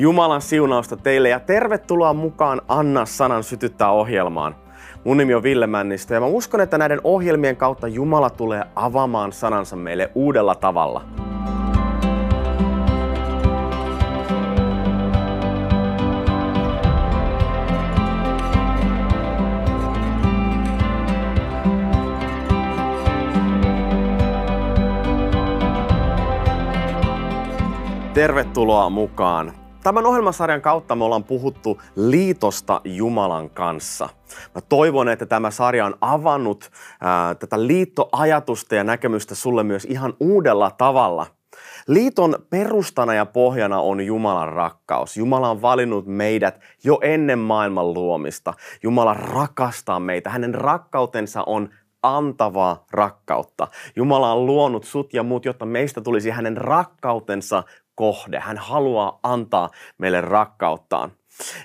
Jumalan 0.00 0.42
siunausta 0.42 0.96
teille 0.96 1.28
ja 1.28 1.40
tervetuloa 1.40 2.14
mukaan 2.14 2.60
Anna 2.68 3.06
sanan 3.06 3.44
sytyttää 3.44 3.90
ohjelmaan. 3.90 4.56
Mun 5.04 5.16
nimi 5.16 5.34
on 5.34 5.42
Ville 5.42 5.66
Männistö 5.66 6.14
ja 6.14 6.20
mä 6.20 6.26
uskon, 6.26 6.60
että 6.60 6.78
näiden 6.78 7.00
ohjelmien 7.04 7.56
kautta 7.56 7.88
Jumala 7.88 8.30
tulee 8.30 8.64
avaamaan 8.76 9.32
sanansa 9.32 9.76
meille 9.76 10.10
uudella 10.14 10.54
tavalla. 10.54 11.02
Tervetuloa 28.14 28.90
mukaan. 28.90 29.67
Tämän 29.88 30.06
ohjelmasarjan 30.06 30.60
kautta 30.60 30.94
me 30.94 31.04
ollaan 31.04 31.24
puhuttu 31.24 31.80
liitosta 31.96 32.80
Jumalan 32.84 33.50
kanssa. 33.50 34.08
Mä 34.54 34.60
toivon, 34.60 35.08
että 35.08 35.26
tämä 35.26 35.50
sarja 35.50 35.86
on 35.86 35.94
avannut 36.00 36.70
ää, 37.00 37.34
tätä 37.34 37.66
liittoajatusta 37.66 38.74
ja 38.74 38.84
näkemystä 38.84 39.34
sulle 39.34 39.62
myös 39.62 39.84
ihan 39.84 40.14
uudella 40.20 40.70
tavalla. 40.70 41.26
Liiton 41.86 42.36
perustana 42.50 43.14
ja 43.14 43.26
pohjana 43.26 43.80
on 43.80 44.06
Jumalan 44.06 44.52
rakkaus. 44.52 45.16
Jumala 45.16 45.50
on 45.50 45.62
valinnut 45.62 46.06
meidät 46.06 46.60
jo 46.84 46.98
ennen 47.02 47.38
maailman 47.38 47.94
luomista. 47.94 48.54
Jumala 48.82 49.14
rakastaa 49.14 50.00
meitä. 50.00 50.30
Hänen 50.30 50.54
rakkautensa 50.54 51.42
on 51.46 51.68
antavaa 52.02 52.84
rakkautta. 52.90 53.68
Jumala 53.96 54.32
on 54.32 54.46
luonut 54.46 54.84
sut 54.84 55.14
ja 55.14 55.22
muut, 55.22 55.44
jotta 55.44 55.66
meistä 55.66 56.00
tulisi 56.00 56.30
hänen 56.30 56.56
rakkautensa 56.56 57.62
kohde. 57.98 58.38
Hän 58.38 58.58
haluaa 58.58 59.18
antaa 59.22 59.70
meille 59.98 60.20
rakkauttaan. 60.20 61.12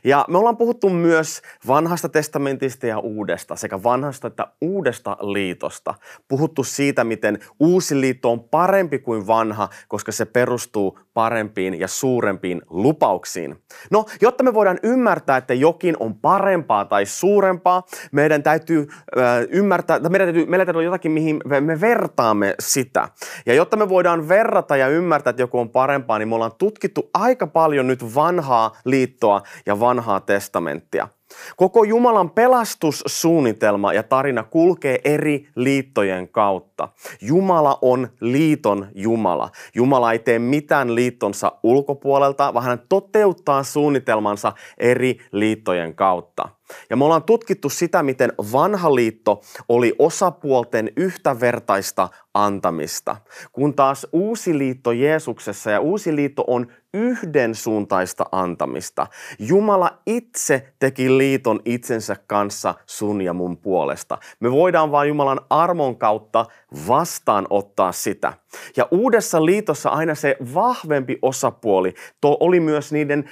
Ja 0.04 0.26
me 0.28 0.38
ollaan 0.38 0.58
puhuttu 0.58 0.90
myös 0.90 1.42
vanhasta 1.68 2.10
testamentista 2.10 2.88
ja 2.88 3.00
uudesta, 3.00 3.56
sekä 3.56 3.84
vanhasta 3.84 4.28
että 4.28 4.48
uudesta 4.62 5.18
liitosta. 5.22 5.94
Puhuttu 6.28 6.64
siitä, 6.64 7.04
miten 7.04 7.40
uusi 7.60 8.02
liitto 8.02 8.32
on 8.32 8.44
parempi 8.44 9.00
kuin 9.00 9.28
vanha, 9.28 9.70
koska 9.88 10.12
se 10.12 10.26
perustuu 10.26 11.00
parempiin 11.14 11.80
ja 11.80 11.88
suurempiin 11.88 12.62
lupauksiin. 12.70 13.56
No, 13.92 14.06
jotta 14.22 14.44
me 14.44 14.54
voidaan 14.54 14.80
ymmärtää, 14.84 15.38
että 15.38 15.54
jokin 15.54 15.96
on 16.00 16.16
parempaa 16.16 16.86
tai 16.86 17.06
suurempaa, 17.06 17.84
meidän 18.12 18.44
täytyy 18.44 18.88
äh, 19.18 19.24
ymmärtää, 19.50 19.96
että 19.96 20.10
meidän 20.10 20.28
täytyy, 20.28 20.46
meillä 20.46 20.66
täytyy 20.66 20.80
olla 20.80 20.86
jotakin, 20.86 21.12
mihin 21.12 21.42
me 21.60 21.82
vertaamme 21.82 22.56
sitä. 22.60 23.10
Ja 23.46 23.54
jotta 23.54 23.78
me 23.78 23.90
voidaan 23.90 24.28
verrata 24.28 24.78
ja 24.78 24.88
ymmärtää, 24.88 25.30
että 25.30 25.44
joku 25.44 25.60
on 25.60 25.70
parempaa, 25.70 26.20
niin 26.20 26.28
me 26.28 26.36
ollaan 26.36 26.56
tutkittu 26.58 27.10
aika 27.14 27.48
paljon 27.48 27.88
nyt 27.88 28.16
vanhaa 28.16 28.72
liittoa 28.86 29.42
ja 29.66 29.80
vanhaa 29.80 30.20
testamenttia. 30.20 31.08
Koko 31.58 31.84
Jumalan 31.84 32.30
pelastussuunnitelma 32.30 33.94
ja 33.94 34.04
tarina 34.04 34.44
kulkee 34.44 35.00
eri 35.04 35.48
liittojen 35.56 36.30
kautta. 36.30 36.90
Jumala 37.22 37.78
on 37.82 38.10
liiton 38.20 38.88
Jumala. 38.96 39.50
Jumala 39.76 40.12
ei 40.12 40.20
tee 40.20 40.40
mitään 40.40 40.96
liittonsa 40.96 41.52
ulkopuolelta, 41.64 42.54
vaan 42.54 42.66
hän 42.66 42.82
toteuttaa 42.90 43.64
suunnitelmansa 43.64 44.54
eri 44.78 45.18
liittojen 45.32 45.96
kautta. 45.96 46.50
Ja 46.90 46.98
me 46.98 47.06
ollaan 47.06 47.24
tutkittu 47.24 47.70
sitä, 47.70 48.04
miten 48.04 48.34
vanha 48.52 48.96
liitto 48.96 49.42
oli 49.70 49.96
osapuolten 50.00 50.92
yhtävertaista 50.98 52.10
antamista, 52.34 53.16
kun 53.52 53.74
taas 53.74 54.08
uusi 54.12 54.58
liitto 54.58 54.92
Jeesuksessa 54.92 55.72
ja 55.72 55.80
uusi 55.80 56.16
liitto 56.16 56.44
on 56.48 56.68
yhdensuuntaista 56.94 58.26
antamista. 58.32 59.08
Jumala 59.40 59.98
itse 60.06 60.74
teki 60.80 61.18
liiton 61.18 61.60
itsensä 61.66 62.16
kanssa 62.28 62.74
sun 62.86 63.22
ja 63.22 63.34
mun 63.34 63.58
puolesta. 63.58 64.18
Me 64.40 64.52
voidaan 64.52 64.92
vain 64.92 65.08
Jumalan 65.08 65.42
armon 65.50 65.98
kautta 65.98 66.46
vastaanottaa 66.88 67.92
sitä. 67.92 68.34
Ja 68.78 68.88
uudessa 68.92 69.46
liitossa 69.46 69.90
aina 69.90 70.16
se 70.16 70.38
vahvempi 70.54 71.20
osapuoli 71.22 71.94
to 72.22 72.38
oli 72.40 72.60
myös 72.60 72.92
niiden 72.92 73.30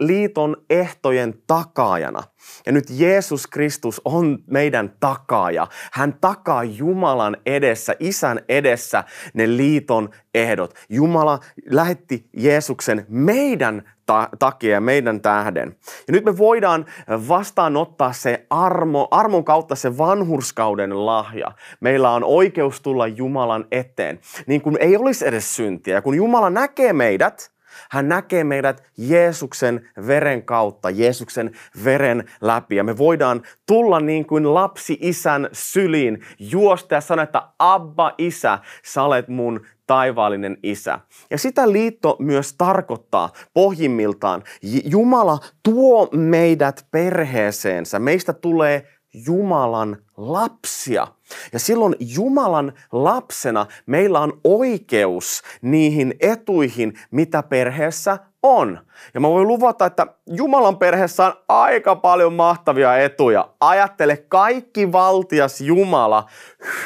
liiton 0.00 0.56
ehtojen 0.70 1.34
takaajana. 1.46 2.22
Ja 2.66 2.72
nyt 2.72 2.84
Jeesus 2.90 3.46
Kristus 3.46 4.00
on 4.04 4.38
meidän 4.46 4.96
takaaja. 5.00 5.66
Hän 5.92 6.14
takaa 6.20 6.64
Jumalan 6.64 7.36
edessä, 7.46 7.94
Isän 8.00 8.40
edessä 8.48 9.04
ne 9.34 9.56
liiton 9.56 10.08
ehdot. 10.34 10.74
Jumala 10.88 11.38
lähetti 11.70 12.28
Jeesuksen 12.36 13.06
meidän 13.08 13.92
ta- 14.08 14.28
takia 14.38 14.72
ja 14.72 14.80
meidän 14.80 15.20
tähden. 15.20 15.76
Ja 16.08 16.12
nyt 16.12 16.24
me 16.24 16.38
voidaan 16.38 16.86
vastaanottaa 17.28 18.12
se 18.12 18.46
armo, 18.50 19.08
armon 19.10 19.44
kautta 19.44 19.74
se 19.74 19.98
vanhurskauden 19.98 21.06
lahja. 21.06 21.52
Meillä 21.80 22.10
on 22.10 22.24
oikeus 22.24 22.80
tulla 22.80 23.06
Jumalan 23.06 23.64
eteen, 23.72 24.20
niin 24.46 24.60
kuin 24.60 24.76
ei 24.80 24.96
olisi 24.96 25.26
edes 25.28 25.56
syntiä. 25.56 26.02
Kun 26.02 26.14
Jumala 26.14 26.50
näkee 26.50 26.92
meidät, 26.92 27.50
hän 27.90 28.08
näkee 28.08 28.44
meidät 28.44 28.82
Jeesuksen 28.98 29.88
veren 30.06 30.42
kautta, 30.42 30.90
Jeesuksen 30.90 31.50
veren 31.84 32.30
läpi. 32.40 32.76
Ja 32.76 32.84
me 32.84 32.98
voidaan 32.98 33.42
tulla 33.66 34.00
niin 34.00 34.26
kuin 34.26 34.54
lapsi 34.54 34.98
isän 35.00 35.48
syliin, 35.52 36.22
juosta 36.38 36.94
ja 36.94 37.00
sanoa, 37.00 37.22
että 37.22 37.42
Abba 37.58 38.14
isä, 38.18 38.58
sä 38.84 39.02
olet 39.02 39.28
mun 39.28 39.60
taivaallinen 39.86 40.56
isä. 40.62 40.98
Ja 41.30 41.38
sitä 41.38 41.72
liitto 41.72 42.16
myös 42.18 42.54
tarkoittaa 42.58 43.32
pohjimmiltaan, 43.54 44.42
Jumala 44.84 45.38
tuo 45.62 46.08
meidät 46.12 46.86
perheeseensä. 46.90 47.98
Meistä 47.98 48.32
tulee 48.32 48.86
Jumalan 49.14 49.96
lapsia. 50.16 51.06
Ja 51.52 51.58
silloin 51.58 51.94
Jumalan 52.00 52.72
lapsena 52.92 53.66
meillä 53.86 54.20
on 54.20 54.40
oikeus 54.44 55.42
niihin 55.62 56.14
etuihin, 56.20 56.98
mitä 57.10 57.42
perheessä 57.42 58.18
on. 58.42 58.80
Ja 59.14 59.20
mä 59.20 59.28
voin 59.28 59.48
luvata, 59.48 59.86
että 59.86 60.06
Jumalan 60.26 60.78
perheessä 60.78 61.26
on 61.26 61.32
aika 61.48 61.96
paljon 61.96 62.32
mahtavia 62.32 62.98
etuja. 62.98 63.48
Ajattele 63.60 64.16
kaikki 64.16 64.92
valtias 64.92 65.60
Jumala, 65.60 66.26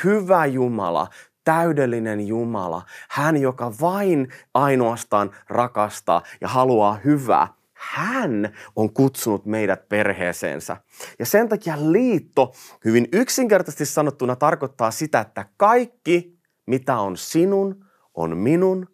hyvä 0.05 0.47
Jumala, 0.47 1.07
täydellinen 1.45 2.27
Jumala. 2.27 2.83
Hän, 3.11 3.37
joka 3.37 3.73
vain 3.81 4.29
ainoastaan 4.55 5.31
rakastaa 5.49 6.23
ja 6.41 6.49
haluaa 6.49 6.99
hyvää 7.05 7.49
hän 7.83 8.55
on 8.77 8.93
kutsunut 8.93 9.47
meidät 9.47 9.89
perheeseensä. 9.89 10.77
Ja 11.19 11.27
sen 11.27 11.49
takia 11.49 11.93
liitto 11.93 12.53
hyvin 12.85 13.09
yksinkertaisesti 13.13 13.87
sanottuna 13.87 14.37
tarkoittaa 14.37 14.91
sitä, 14.91 15.21
että 15.21 15.47
kaikki 15.57 16.39
mitä 16.67 16.99
on 16.99 17.17
sinun 17.17 17.85
on 18.15 18.37
minun 18.37 18.89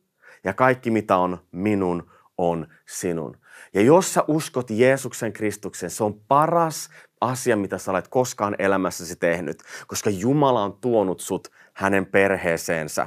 ja 0.44 0.54
kaikki 0.54 0.90
mitä 0.90 1.16
on 1.16 1.38
minun 1.52 2.10
on 2.38 2.66
sinun. 2.88 3.36
Ja 3.74 3.82
jos 3.82 4.14
sä 4.14 4.24
uskot 4.28 4.70
Jeesuksen 4.70 5.32
Kristuksen, 5.32 5.90
se 5.90 6.04
on 6.04 6.20
paras 6.28 6.88
asia, 7.20 7.56
mitä 7.56 7.78
sä 7.78 7.90
olet 7.90 8.08
koskaan 8.08 8.56
elämässäsi 8.58 9.16
tehnyt, 9.16 9.62
koska 9.86 10.10
Jumala 10.10 10.62
on 10.62 10.78
tuonut 10.80 11.20
sut 11.20 11.48
hänen 11.72 12.06
perheeseensä. 12.06 13.06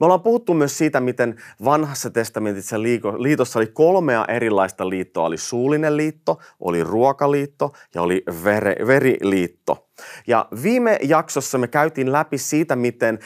Me 0.00 0.04
ollaan 0.04 0.22
puhuttu 0.22 0.54
myös 0.54 0.78
siitä, 0.78 1.00
miten 1.00 1.36
vanhassa 1.64 2.10
testamentissa 2.10 2.82
liitossa 3.18 3.58
oli 3.58 3.66
kolmea 3.66 4.24
erilaista 4.28 4.88
liittoa. 4.88 5.26
Oli 5.26 5.38
suullinen 5.38 5.96
liitto, 5.96 6.40
oli 6.60 6.84
ruokaliitto 6.84 7.72
ja 7.94 8.02
oli 8.02 8.22
vere, 8.44 8.76
veriliitto. 8.86 9.88
Ja 10.26 10.48
viime 10.62 10.98
jaksossa 11.02 11.58
me 11.58 11.68
käytiin 11.68 12.12
läpi 12.12 12.38
siitä, 12.38 12.76
miten 12.76 13.18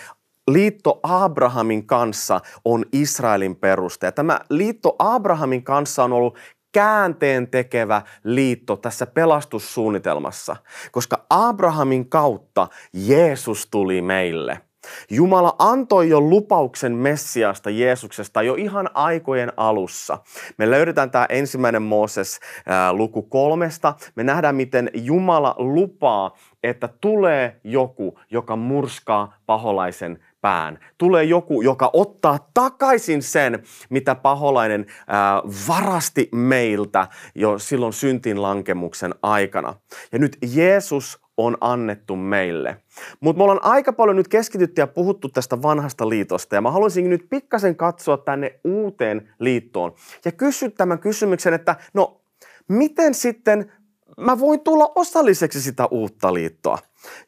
liitto 0.49 1.01
Abrahamin 1.03 1.87
kanssa 1.87 2.41
on 2.65 2.85
Israelin 2.93 3.57
peruste. 3.57 4.07
Ja 4.07 4.13
tämä 4.13 4.41
liitto 4.51 4.97
Abrahamin 4.99 5.65
kanssa 5.65 6.05
on 6.05 6.13
ollut 6.13 6.39
käänteen 6.73 7.49
tekevä 7.49 8.03
liitto 8.25 8.77
tässä 8.77 9.07
pelastussuunnitelmassa, 9.07 10.57
koska 10.93 11.27
Abrahamin 11.31 12.09
kautta 12.09 12.69
Jeesus 12.93 13.67
tuli 13.71 14.03
meille– 14.03 14.61
Jumala 15.11 15.55
antoi 15.59 16.09
jo 16.09 16.21
lupauksen 16.21 16.93
Messiasta, 16.93 17.71
Jeesuksesta 17.71 18.43
jo 18.43 18.55
ihan 18.55 18.91
aikojen 18.95 19.53
alussa. 19.57 20.19
Me 20.59 20.71
löydetään 20.71 21.11
tämä 21.11 21.27
ensimmäinen 21.29 21.83
Mooses 21.83 22.41
ää, 22.67 22.93
luku 22.93 23.23
kolmesta. 23.23 23.95
Me 24.15 24.25
nähdään, 24.25 24.57
miten 24.57 24.91
Jumala 24.95 25.55
lupaa, 25.59 26.37
että 26.63 26.89
tulee 27.01 27.61
joku, 27.65 28.19
joka 28.31 28.57
murskaa 28.57 29.35
paholaisen 29.47 30.25
pään. 30.41 30.79
Tulee 30.99 31.25
joku, 31.25 31.63
joka 31.63 31.91
ottaa 31.93 32.51
takaisin 32.55 33.23
sen, 33.23 33.63
mitä 33.91 34.15
paholainen 34.15 34.87
ää, 35.07 35.43
varasti 35.69 36.29
meiltä 36.33 37.07
jo 37.35 37.59
silloin 37.59 37.93
syntin 37.93 38.43
lankemuksen 38.43 39.15
aikana. 39.23 39.75
Ja 40.13 40.19
nyt 40.19 40.39
Jeesus 40.55 41.28
on 41.39 41.57
annettu 41.61 42.17
meille. 42.17 42.77
Mutta 43.21 43.39
me 43.39 43.43
ollaan 43.43 43.65
aika 43.65 43.93
paljon 43.93 44.17
nyt 44.17 44.29
keskitytty 44.29 44.83
ja 44.83 44.87
puhuttu 44.87 45.29
tästä 45.29 45.63
vanhasta 45.63 46.09
liitosta 46.09 46.55
ja 46.55 46.61
mä 46.61 46.71
haluaisin 46.71 47.11
nyt 47.11 47.27
pikkasen 47.31 47.77
katsoa 47.77 48.17
tänne 48.17 48.61
uuteen 48.65 49.35
liittoon 49.39 49.95
ja 50.25 50.33
kysyä 50.33 50.71
tämän 50.71 50.99
kysymyksen, 50.99 51.55
että 51.55 51.77
no 51.95 52.21
miten 52.69 53.15
sitten 53.15 53.73
mä 54.21 54.39
voin 54.39 54.61
tulla 54.61 54.93
osalliseksi 54.95 55.63
sitä 55.63 55.87
uutta 55.87 56.35
liittoa. 56.35 56.79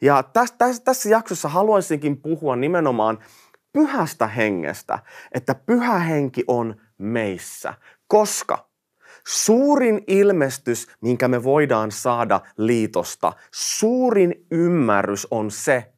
Ja 0.01 0.23
tässä, 0.23 0.55
tässä, 0.57 0.83
tässä 0.83 1.09
jaksossa 1.09 1.49
haluaisinkin 1.49 2.17
puhua 2.17 2.55
nimenomaan 2.55 3.19
pyhästä 3.73 4.27
hengestä, 4.27 4.99
että 5.31 5.55
pyhä 5.55 5.99
henki 5.99 6.43
on 6.47 6.75
meissä, 6.97 7.73
koska 8.07 8.70
suurin 9.27 10.03
ilmestys, 10.07 10.87
minkä 11.01 11.27
me 11.27 11.43
voidaan 11.43 11.91
saada 11.91 12.41
liitosta, 12.57 13.33
suurin 13.51 14.45
ymmärrys 14.51 15.27
on 15.31 15.51
se, 15.51 15.93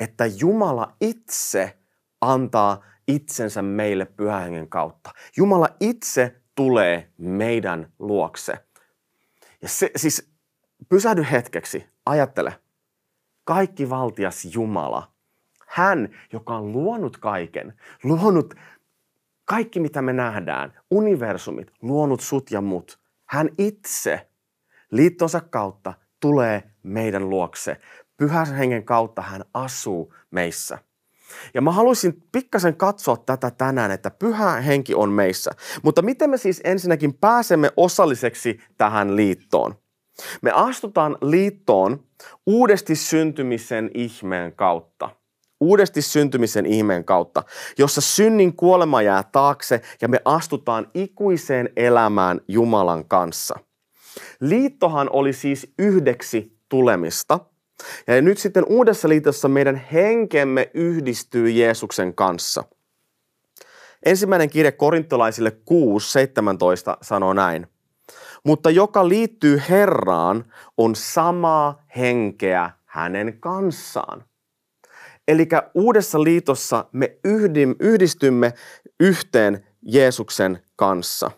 että 0.00 0.26
Jumala 0.26 0.96
itse 1.00 1.78
antaa 2.20 2.84
itsensä 3.08 3.62
meille 3.62 4.04
pyhähengen 4.04 4.68
kautta. 4.68 5.10
Jumala 5.36 5.68
itse 5.80 6.40
tulee 6.54 7.12
meidän 7.18 7.92
luokse. 7.98 8.52
Ja 9.62 9.68
se, 9.68 9.90
siis 9.96 10.30
pysähdy 10.88 11.26
hetkeksi, 11.30 11.86
ajattele. 12.06 12.54
Kaikki 13.44 13.90
valtias 13.90 14.44
Jumala, 14.54 15.12
hän, 15.66 16.08
joka 16.32 16.56
on 16.56 16.72
luonut 16.72 17.16
kaiken, 17.16 17.74
luonut 18.02 18.54
kaikki 19.44 19.80
mitä 19.80 20.02
me 20.02 20.12
nähdään, 20.12 20.72
universumit, 20.90 21.70
luonut 21.82 22.20
sut 22.20 22.50
ja 22.50 22.60
mut, 22.60 22.98
hän 23.26 23.48
itse 23.58 24.28
liittonsa 24.90 25.40
kautta 25.40 25.94
tulee 26.20 26.62
meidän 26.82 27.30
luokse. 27.30 27.76
Pyhän 28.16 28.54
hengen 28.54 28.84
kautta 28.84 29.22
hän 29.22 29.44
asuu 29.54 30.14
meissä. 30.30 30.78
Ja 31.54 31.62
mä 31.62 31.72
haluaisin 31.72 32.22
pikkasen 32.32 32.76
katsoa 32.76 33.16
tätä 33.16 33.50
tänään, 33.50 33.90
että 33.90 34.10
pyhä 34.10 34.60
henki 34.60 34.94
on 34.94 35.10
meissä. 35.10 35.50
Mutta 35.82 36.02
miten 36.02 36.30
me 36.30 36.36
siis 36.36 36.60
ensinnäkin 36.64 37.14
pääsemme 37.14 37.70
osalliseksi 37.76 38.60
tähän 38.78 39.16
liittoon? 39.16 39.74
Me 40.42 40.50
astutaan 40.54 41.16
liittoon 41.22 42.04
uudesti 42.46 42.96
syntymisen 42.96 43.90
ihmeen 43.94 44.52
kautta. 44.52 45.10
Uudesti 45.64 46.02
syntymisen 46.02 46.66
ihmeen 46.66 47.04
kautta, 47.04 47.42
jossa 47.78 48.00
synnin 48.00 48.56
kuolema 48.56 49.02
jää 49.02 49.22
taakse 49.22 49.80
ja 50.02 50.08
me 50.08 50.20
astutaan 50.24 50.86
ikuiseen 50.94 51.68
elämään 51.76 52.40
Jumalan 52.48 53.04
kanssa. 53.04 53.54
Liittohan 54.40 55.10
oli 55.12 55.32
siis 55.32 55.72
yhdeksi 55.78 56.58
tulemista. 56.68 57.40
Ja 58.06 58.22
nyt 58.22 58.38
sitten 58.38 58.64
uudessa 58.68 59.08
liitossa 59.08 59.48
meidän 59.48 59.76
henkemme 59.92 60.70
yhdistyy 60.74 61.50
Jeesuksen 61.50 62.14
kanssa. 62.14 62.64
Ensimmäinen 64.06 64.50
kirje 64.50 64.72
korintolaisille 64.72 65.50
6.17 65.50 66.96
sanoo 67.02 67.32
näin 67.32 67.66
mutta 68.44 68.70
joka 68.70 69.08
liittyy 69.08 69.62
Herraan, 69.68 70.44
on 70.76 70.96
samaa 70.96 71.84
henkeä 71.96 72.70
hänen 72.84 73.40
kanssaan. 73.40 74.24
Eli 75.28 75.48
uudessa 75.74 76.22
liitossa 76.22 76.84
me 76.92 77.18
yhdistymme 77.80 78.52
yhteen 79.00 79.66
Jeesuksen 79.82 80.62
kanssa. 80.76 81.30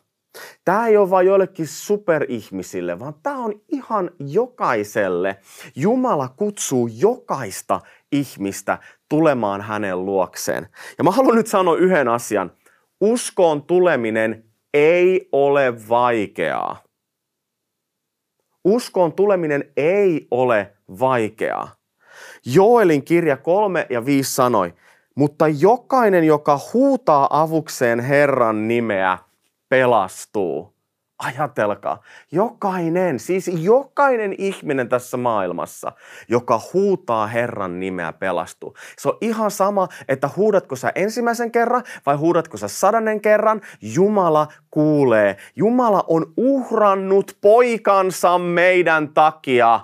Tämä 0.65 0.87
ei 0.87 0.97
ole 0.97 1.11
vain 1.11 1.27
joillekin 1.27 1.67
superihmisille, 1.67 2.99
vaan 2.99 3.15
tämä 3.23 3.39
on 3.39 3.61
ihan 3.69 4.11
jokaiselle. 4.19 5.37
Jumala 5.77 6.29
kutsuu 6.29 6.87
jokaista 6.87 7.81
ihmistä 8.13 8.79
tulemaan 9.09 9.61
hänen 9.61 10.05
luokseen. 10.05 10.69
Ja 10.99 11.05
mä 11.05 11.11
haluan 11.11 11.37
nyt 11.37 11.47
sanoa 11.47 11.77
yhden 11.77 12.09
asian. 12.09 12.53
Uskoon 13.01 13.63
tuleminen 13.63 14.45
ei 14.75 15.29
ole 15.33 15.89
vaikeaa. 15.89 16.83
Uskoon 18.65 19.13
tuleminen 19.13 19.73
ei 19.77 20.27
ole 20.31 20.77
vaikeaa. 21.01 21.77
Joelin 22.55 23.05
kirja 23.05 23.37
3 23.37 23.87
ja 23.91 24.05
5 24.05 24.35
sanoi, 24.35 24.75
mutta 25.15 25.49
jokainen, 25.49 26.25
joka 26.25 26.61
huutaa 26.73 27.43
avukseen 27.43 28.01
Herran 28.01 28.69
nimeä, 28.69 29.19
pelastuu. 29.69 30.77
Ajatelkaa, 31.19 32.03
jokainen, 32.33 33.19
siis 33.19 33.51
jokainen 33.59 34.35
ihminen 34.39 34.89
tässä 34.89 35.17
maailmassa, 35.17 35.93
joka 36.29 36.61
huutaa 36.73 37.27
Herran 37.27 37.81
nimeä 37.81 38.13
pelastuu. 38.13 38.75
Se 38.99 39.09
on 39.09 39.19
ihan 39.21 39.51
sama, 39.51 39.89
että 40.09 40.31
huudatko 40.37 40.77
sä 40.77 40.93
ensimmäisen 40.95 41.53
kerran 41.53 41.83
vai 42.07 42.17
huudatko 42.17 42.57
sä 42.57 42.69
sadannen 42.69 43.21
kerran, 43.21 43.61
Jumala 43.81 44.49
kuulee. 44.71 45.37
Jumala 45.57 46.05
on 46.07 46.33
uhrannut 46.37 47.37
poikansa 47.41 48.39
meidän 48.39 49.09
takia. 49.15 49.81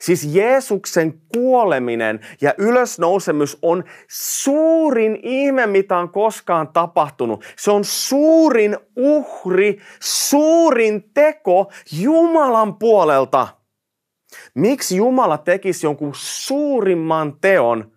Siis 0.00 0.24
Jeesuksen 0.24 1.20
kuoleminen 1.34 2.20
ja 2.40 2.54
ylösnousemus 2.58 3.58
on 3.62 3.84
suurin 4.08 5.18
ihme, 5.22 5.66
mitä 5.66 5.98
on 5.98 6.10
koskaan 6.10 6.68
tapahtunut. 6.68 7.44
Se 7.56 7.70
on 7.70 7.84
suurin 7.84 8.76
uhri, 8.96 9.78
suurin 10.00 11.10
teko 11.14 11.72
Jumalan 11.92 12.74
puolelta. 12.74 13.48
Miksi 14.54 14.96
Jumala 14.96 15.38
tekisi 15.38 15.86
jonkun 15.86 16.12
suurimman 16.14 17.40
teon 17.40 17.92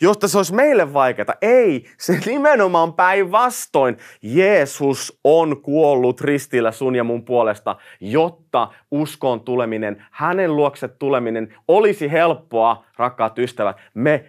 josta 0.00 0.28
se 0.28 0.36
olisi 0.38 0.54
meille 0.54 0.92
vaikeaa. 0.92 1.34
Ei, 1.42 1.84
se 1.98 2.20
nimenomaan 2.26 2.94
päinvastoin. 2.94 3.96
Jeesus 4.22 5.20
on 5.24 5.62
kuollut 5.62 6.20
ristillä 6.20 6.72
sun 6.72 6.96
ja 6.96 7.04
mun 7.04 7.24
puolesta, 7.24 7.76
jotta 8.00 8.68
uskoon 8.90 9.40
tuleminen, 9.40 10.06
hänen 10.10 10.56
luokse 10.56 10.88
tuleminen 10.88 11.54
olisi 11.68 12.12
helppoa, 12.12 12.84
rakkaat 12.96 13.38
ystävät. 13.38 13.76
Me 13.94 14.24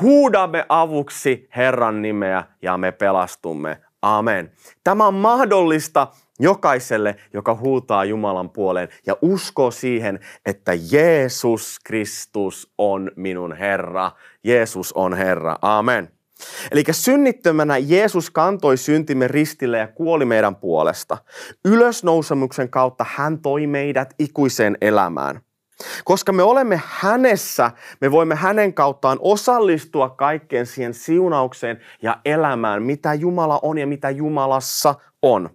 huudamme 0.00 0.66
avuksi 0.68 1.48
Herran 1.56 2.02
nimeä 2.02 2.44
ja 2.62 2.78
me 2.78 2.92
pelastumme. 2.92 3.85
Amen. 4.02 4.52
Tämä 4.84 5.06
on 5.06 5.14
mahdollista 5.14 6.06
jokaiselle, 6.40 7.16
joka 7.32 7.54
huutaa 7.54 8.04
Jumalan 8.04 8.50
puoleen 8.50 8.88
ja 9.06 9.16
uskoo 9.22 9.70
siihen, 9.70 10.20
että 10.46 10.72
Jeesus 10.90 11.78
Kristus 11.84 12.72
on 12.78 13.10
minun 13.16 13.52
Herra. 13.52 14.12
Jeesus 14.44 14.92
on 14.92 15.14
Herra. 15.14 15.56
Amen. 15.62 16.10
Eli 16.70 16.84
synnittömänä 16.90 17.78
Jeesus 17.78 18.30
kantoi 18.30 18.76
syntimme 18.76 19.28
ristille 19.28 19.78
ja 19.78 19.88
kuoli 19.88 20.24
meidän 20.24 20.56
puolesta. 20.56 21.18
Ylösnousemuksen 21.64 22.70
kautta 22.70 23.06
hän 23.08 23.38
toi 23.38 23.66
meidät 23.66 24.14
ikuiseen 24.18 24.76
elämään. 24.80 25.40
Koska 26.04 26.32
me 26.32 26.42
olemme 26.42 26.82
hänessä, 26.84 27.70
me 28.00 28.10
voimme 28.10 28.34
hänen 28.34 28.74
kauttaan 28.74 29.18
osallistua 29.20 30.10
kaikkeen 30.10 30.66
siihen 30.66 30.94
siunaukseen 30.94 31.80
ja 32.02 32.20
elämään, 32.24 32.82
mitä 32.82 33.14
Jumala 33.14 33.60
on 33.62 33.78
ja 33.78 33.86
mitä 33.86 34.10
Jumalassa 34.10 34.94
on. 35.22 35.50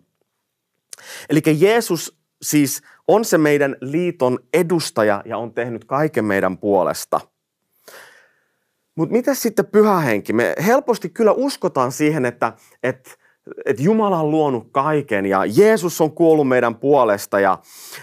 Eli 1.30 1.42
Jeesus 1.60 2.18
siis 2.42 2.82
on 3.08 3.26
se 3.26 3.38
meidän 3.38 3.76
liiton 3.82 4.40
edustaja 4.54 5.22
ja 5.26 5.38
on 5.38 5.54
tehnyt 5.54 5.86
kaiken 5.86 6.26
meidän 6.26 6.58
puolesta. 6.58 7.22
Mutta 8.96 9.14
mitä 9.14 9.34
sitten 9.34 9.66
pyhä 9.66 10.00
henki? 10.00 10.34
Me 10.34 10.56
helposti 10.66 11.10
kyllä 11.10 11.32
uskotaan 11.32 11.92
siihen, 11.92 12.26
että, 12.26 12.54
että, 12.84 13.12
että 13.66 13.84
Jumala 13.84 14.20
on 14.20 14.32
luonut 14.32 14.68
kaiken 14.72 15.26
ja 15.26 15.46
Jeesus 15.46 16.02
on 16.02 16.12
kuollut 16.12 16.48
meidän 16.48 16.76
puolesta 16.76 17.40
ja, 17.40 17.58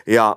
ja 0.06 0.36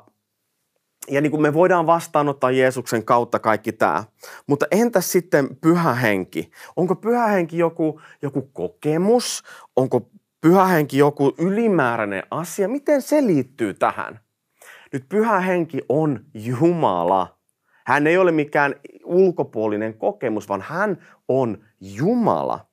ja 1.10 1.22
niin 1.22 1.31
kuin 1.31 1.41
me 1.41 1.53
voidaan 1.53 1.88
vastaanottaa 1.88 2.51
Jeesuksen 2.51 3.05
kautta 3.05 3.39
kaikki 3.39 3.72
tämä. 3.72 4.03
Mutta 4.48 4.65
entäs 4.72 5.12
sitten 5.12 5.58
pyhä 5.62 5.93
henki? 5.93 6.51
Onko 6.75 6.96
pyhä 6.96 7.27
henki 7.27 7.58
joku, 7.58 8.01
joku 8.22 8.41
kokemus? 8.53 9.43
Onko 9.75 10.10
pyhä 10.41 10.65
henki 10.65 10.98
joku 10.98 11.34
ylimääräinen 11.38 12.24
asia? 12.31 12.67
Miten 12.67 13.01
se 13.01 13.27
liittyy 13.27 13.74
tähän? 13.74 14.20
Nyt 14.93 15.05
pyhä 15.10 15.39
henki 15.39 15.81
on 15.89 16.25
Jumala. 16.34 17.38
Hän 17.86 18.08
ei 18.08 18.17
ole 18.17 18.31
mikään 18.31 18.75
ulkopuolinen 19.03 19.93
kokemus, 19.93 20.50
vaan 20.50 20.62
hän 20.62 20.98
on 21.27 21.63
Jumala. 21.81 22.65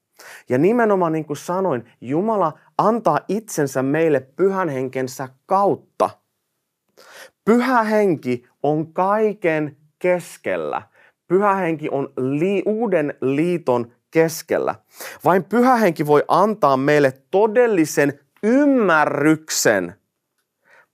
Ja 0.48 0.58
nimenomaan 0.58 1.12
niin 1.12 1.24
kuin 1.24 1.36
sanoin, 1.36 1.84
Jumala 2.00 2.58
antaa 2.78 3.20
itsensä 3.28 3.82
meille 3.82 4.20
pyhän 4.20 4.68
henkensä 4.68 5.28
kautta. 5.46 6.10
Pyhä 7.48 7.82
henki 7.82 8.46
on 8.62 8.92
kaiken 8.92 9.76
keskellä. 9.98 10.82
Pyhä 11.28 11.54
henki 11.54 11.88
on 11.90 12.12
li- 12.16 12.62
uuden 12.66 13.14
liiton 13.20 13.92
keskellä. 14.10 14.74
Vain 15.24 15.44
pyhä 15.44 15.76
henki 15.76 16.06
voi 16.06 16.24
antaa 16.28 16.76
meille 16.76 17.12
todellisen 17.30 18.20
ymmärryksen 18.42 19.94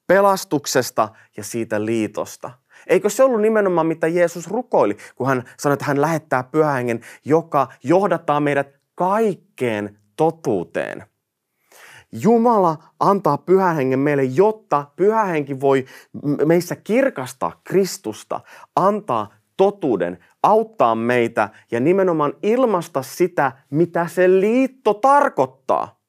pelastuksesta 0.07 1.09
ja 1.37 1.45
siitä 1.45 1.85
liitosta. 1.85 2.51
Eikö 2.87 3.11
se 3.11 3.25
ollut 3.25 3.41
nimenomaan 3.41 3.87
mitä 3.87 4.07
Jeesus 4.07 4.51
rukoili, 4.51 4.97
kun 5.15 5.27
hän 5.27 5.45
sanoi, 5.59 5.75
että 5.75 5.85
hän 5.85 6.01
lähettää 6.01 6.43
pyhähengen, 6.43 7.01
joka 7.25 7.69
johdattaa 7.83 8.41
meidät 8.41 8.69
kaikkeen 8.95 9.99
totuuteen. 10.17 11.05
Jumala 12.23 12.77
antaa 13.01 13.39
pyhähengen 13.39 13.99
meille, 13.99 14.25
jotta 14.25 14.87
pyhähenki 14.97 15.61
voi 15.61 15.85
meissä 16.47 16.77
kirkastaa 16.77 17.61
Kristusta, 17.65 18.41
antaa 18.77 19.35
totuuden, 19.57 20.19
auttaa 20.43 20.95
meitä 20.95 21.49
ja 21.71 21.81
nimenomaan 21.81 22.33
ilmasta 22.43 23.03
sitä, 23.03 23.53
mitä 23.71 24.07
se 24.07 24.29
liitto 24.29 24.95
tarkoittaa. 24.95 26.01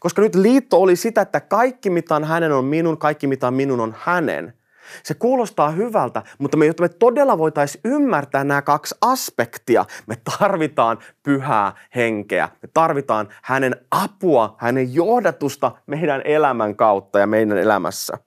Koska 0.00 0.22
nyt 0.22 0.34
liitto 0.34 0.82
oli 0.82 0.96
sitä, 0.96 1.20
että 1.20 1.40
kaikki 1.40 1.90
mitä 1.90 2.16
on 2.16 2.24
hänen 2.24 2.52
on 2.52 2.64
minun, 2.64 2.98
kaikki 2.98 3.26
mitä 3.26 3.46
on 3.46 3.54
minun 3.54 3.80
on 3.80 3.94
hänen. 3.98 4.54
Se 5.02 5.14
kuulostaa 5.14 5.70
hyvältä, 5.70 6.22
mutta 6.38 6.56
me, 6.56 6.66
jotta 6.66 6.82
me 6.82 6.88
todella 6.88 7.38
voitaisiin 7.38 7.80
ymmärtää 7.84 8.44
nämä 8.44 8.62
kaksi 8.62 8.94
aspektia, 9.00 9.84
me 10.06 10.16
tarvitaan 10.38 10.98
pyhää 11.22 11.72
henkeä. 11.94 12.48
Me 12.62 12.68
tarvitaan 12.74 13.28
hänen 13.42 13.76
apua, 13.90 14.56
hänen 14.58 14.94
johdatusta 14.94 15.72
meidän 15.86 16.22
elämän 16.24 16.76
kautta 16.76 17.18
ja 17.18 17.26
meidän 17.26 17.58
elämässä. 17.58 18.18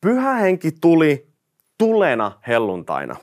Pyhä 0.00 0.34
henki 0.34 0.72
tuli 0.80 1.32
tulena 1.78 2.32
helluntaina. 2.46 3.16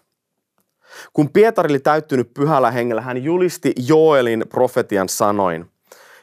Kun 1.14 1.30
Pietari 1.30 1.70
oli 1.70 1.80
täyttynyt 1.80 2.34
pyhällä 2.34 2.72
hengellä, 2.72 3.02
hän 3.02 3.24
julisti 3.24 3.74
Joelin 3.88 4.46
profetian 4.50 5.10
sanoin. 5.10 5.72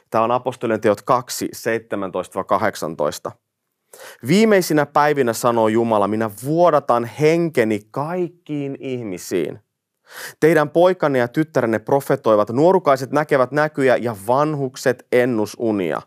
Tämä 0.09 0.23
on 0.23 0.31
apostolien 0.31 0.81
teot 0.81 1.01
2, 1.01 1.49
17-18. 3.29 3.31
Viimeisinä 4.27 4.85
päivinä 4.85 5.33
sanoo 5.33 5.67
Jumala, 5.67 6.07
minä 6.07 6.29
vuodatan 6.43 7.05
henkeni 7.05 7.81
kaikkiin 7.91 8.77
ihmisiin. 8.79 9.59
Teidän 10.39 10.69
poikanne 10.69 11.19
ja 11.19 11.27
tyttärenne 11.27 11.79
profetoivat, 11.79 12.49
nuorukaiset 12.49 13.11
näkevät 13.11 13.51
näkyjä 13.51 13.97
ja 13.97 14.15
vanhukset 14.27 15.07
ennusunia. 15.11 16.01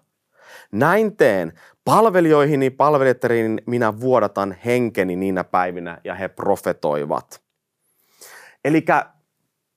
Näin 0.72 1.16
teen. 1.16 1.52
Palvelijoihini, 1.84 2.70
palvelijattariin 2.70 3.62
minä 3.66 4.00
vuodatan 4.00 4.56
henkeni 4.64 5.16
niinä 5.16 5.44
päivinä 5.44 5.98
ja 6.04 6.14
he 6.14 6.28
profetoivat. 6.28 7.40
Eli 8.64 8.84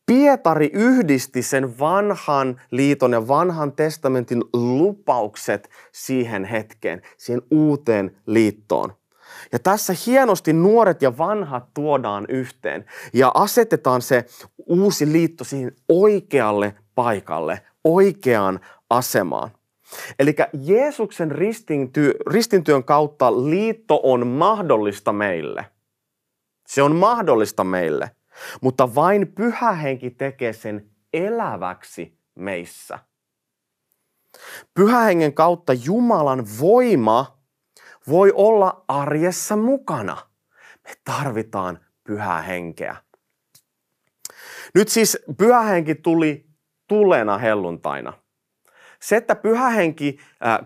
Pietari 0.05 0.69
yhdisti 0.73 1.41
sen 1.41 1.79
vanhan 1.79 2.61
liiton 2.71 3.11
ja 3.11 3.27
vanhan 3.27 3.71
testamentin 3.71 4.43
lupaukset 4.53 5.69
siihen 5.91 6.45
hetkeen, 6.45 7.01
siihen 7.17 7.41
uuteen 7.51 8.17
liittoon. 8.25 8.93
Ja 9.51 9.59
tässä 9.59 9.93
hienosti 10.05 10.53
nuoret 10.53 11.01
ja 11.01 11.17
vanhat 11.17 11.73
tuodaan 11.73 12.25
yhteen 12.29 12.85
ja 13.13 13.31
asetetaan 13.33 14.01
se 14.01 14.25
uusi 14.65 15.11
liitto 15.11 15.43
siihen 15.43 15.71
oikealle 15.89 16.75
paikalle, 16.95 17.61
oikeaan 17.83 18.59
asemaan. 18.89 19.51
Eli 20.19 20.35
Jeesuksen 20.53 21.31
ristintyön 22.27 22.83
kautta 22.83 23.31
liitto 23.49 23.99
on 24.03 24.27
mahdollista 24.27 25.13
meille. 25.13 25.65
Se 26.67 26.83
on 26.83 26.95
mahdollista 26.95 27.63
meille. 27.63 28.11
Mutta 28.61 28.95
vain 28.95 29.27
pyhä 29.27 29.71
henki 29.71 30.09
tekee 30.09 30.53
sen 30.53 30.89
eläväksi 31.13 32.17
meissä. 32.35 32.99
Pyhähengen 34.73 35.33
kautta 35.33 35.73
Jumalan 35.73 36.45
voima 36.59 37.39
voi 38.07 38.31
olla 38.35 38.85
arjessa 38.87 39.55
mukana. 39.55 40.17
Me 40.83 40.93
tarvitaan 41.03 41.79
pyhää 42.03 42.41
henkeä. 42.41 42.95
Nyt 44.75 44.89
siis 44.89 45.17
pyhähenki 45.37 45.95
tuli 45.95 46.45
tulena 46.87 47.37
helluntaina. 47.37 48.13
Se, 49.01 49.15
että 49.15 49.35
pyhähenki 49.35 50.17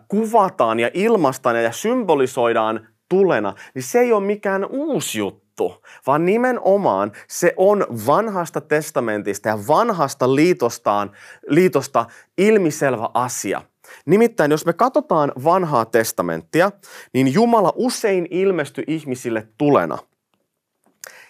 kuvataan 0.08 0.80
ja 0.80 0.92
ilmastaan 0.94 1.64
ja 1.64 1.72
symbolisoidaan 1.72 2.88
tulena, 3.10 3.54
niin 3.76 3.84
se 3.84 4.00
ei 4.00 4.14
ole 4.14 4.26
mikään 4.26 4.66
uusi 4.66 5.20
juttu 5.20 5.47
juttu, 5.60 5.86
vaan 6.08 6.26
nimenomaan 6.26 7.12
se 7.28 7.54
on 7.58 7.86
vanhasta 8.08 8.62
testamentista 8.62 9.50
ja 9.50 9.58
vanhasta 9.68 10.36
liitostaan, 10.36 11.12
liitosta 11.48 12.06
ilmiselvä 12.38 13.10
asia. 13.14 13.62
Nimittäin 14.06 14.52
jos 14.52 14.66
me 14.66 14.74
katsotaan 14.74 15.32
vanhaa 15.44 15.86
testamenttia, 15.86 16.72
niin 17.14 17.34
Jumala 17.34 17.74
usein 17.76 18.28
ilmestyi 18.32 18.84
ihmisille 18.88 19.48
tulena. 19.58 19.98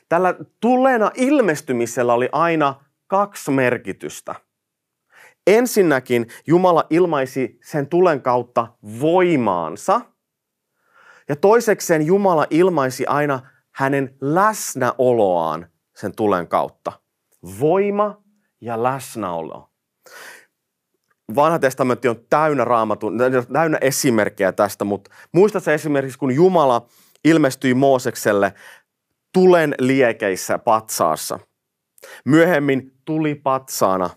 Tällä 0.10 0.36
tulena 0.60 1.12
ilmestymisellä 1.16 2.14
oli 2.14 2.30
aina 2.32 2.76
kaksi 3.08 3.52
merkitystä. 3.52 4.36
Ensinnäkin 5.48 6.28
Jumala 6.48 6.84
ilmaisi 6.90 7.60
sen 7.64 7.88
tulen 7.88 8.22
kautta 8.22 8.68
voimaansa. 9.02 10.02
Ja 11.30 11.36
toisekseen 11.36 12.02
Jumala 12.02 12.48
ilmaisi 12.50 13.06
aina 13.06 13.40
hänen 13.78 14.16
läsnäoloaan 14.22 15.68
sen 15.96 16.16
tulen 16.16 16.48
kautta. 16.48 16.92
Voima 17.60 18.22
ja 18.62 18.84
läsnäolo. 18.84 19.70
Vanha 21.36 21.60
testamentti 21.60 22.08
on 22.08 22.26
täynnä 22.30 22.66
raamatun, 22.66 23.18
täynnä 23.54 23.78
esimerkkejä 23.82 24.52
tästä, 24.52 24.86
mutta 24.86 25.12
muista 25.32 25.60
se 25.60 25.74
esimerkiksi, 25.74 26.20
kun 26.20 26.32
Jumala 26.32 26.88
ilmestyi 27.24 27.74
Moosekselle 27.74 28.54
tulen 29.34 29.76
liekeissä 29.80 30.58
patsaassa. 30.58 31.40
Myöhemmin 32.26 32.92
tuli 33.06 33.36
patsaana, 33.36 34.10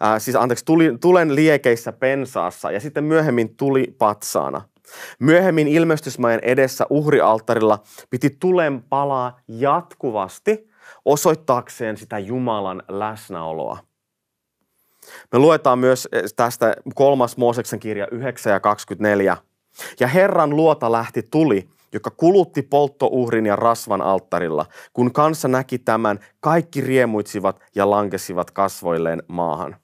ää, 0.00 0.18
siis 0.18 0.36
anteeksi, 0.36 0.64
tuli, 0.64 0.98
tulen 1.00 1.34
liekeissä 1.34 1.92
pensaassa 1.92 2.70
ja 2.70 2.80
sitten 2.80 3.04
myöhemmin 3.04 3.56
tuli 3.56 3.94
patsaana. 3.98 4.68
Myöhemmin 5.18 5.68
ilmestysmajan 5.68 6.40
edessä 6.42 6.86
uhrialtarilla 6.90 7.78
piti 8.10 8.36
tulen 8.40 8.82
palaa 8.82 9.40
jatkuvasti 9.48 10.68
osoittaakseen 11.04 11.96
sitä 11.96 12.18
Jumalan 12.18 12.82
läsnäoloa. 12.88 13.78
Me 15.32 15.38
luetaan 15.38 15.78
myös 15.78 16.08
tästä 16.36 16.76
kolmas 16.94 17.36
Mooseksen 17.36 17.80
kirja 17.80 18.06
9 18.10 18.52
ja 18.52 18.60
24. 18.60 19.36
Ja 20.00 20.06
Herran 20.06 20.56
luota 20.56 20.92
lähti 20.92 21.22
tuli, 21.22 21.68
joka 21.92 22.10
kulutti 22.10 22.62
polttouhrin 22.62 23.46
ja 23.46 23.56
rasvan 23.56 24.02
alttarilla. 24.02 24.66
Kun 24.92 25.12
kansa 25.12 25.48
näki 25.48 25.78
tämän, 25.78 26.18
kaikki 26.40 26.80
riemuitsivat 26.80 27.60
ja 27.74 27.90
lankesivat 27.90 28.50
kasvoilleen 28.50 29.22
maahan. 29.28 29.76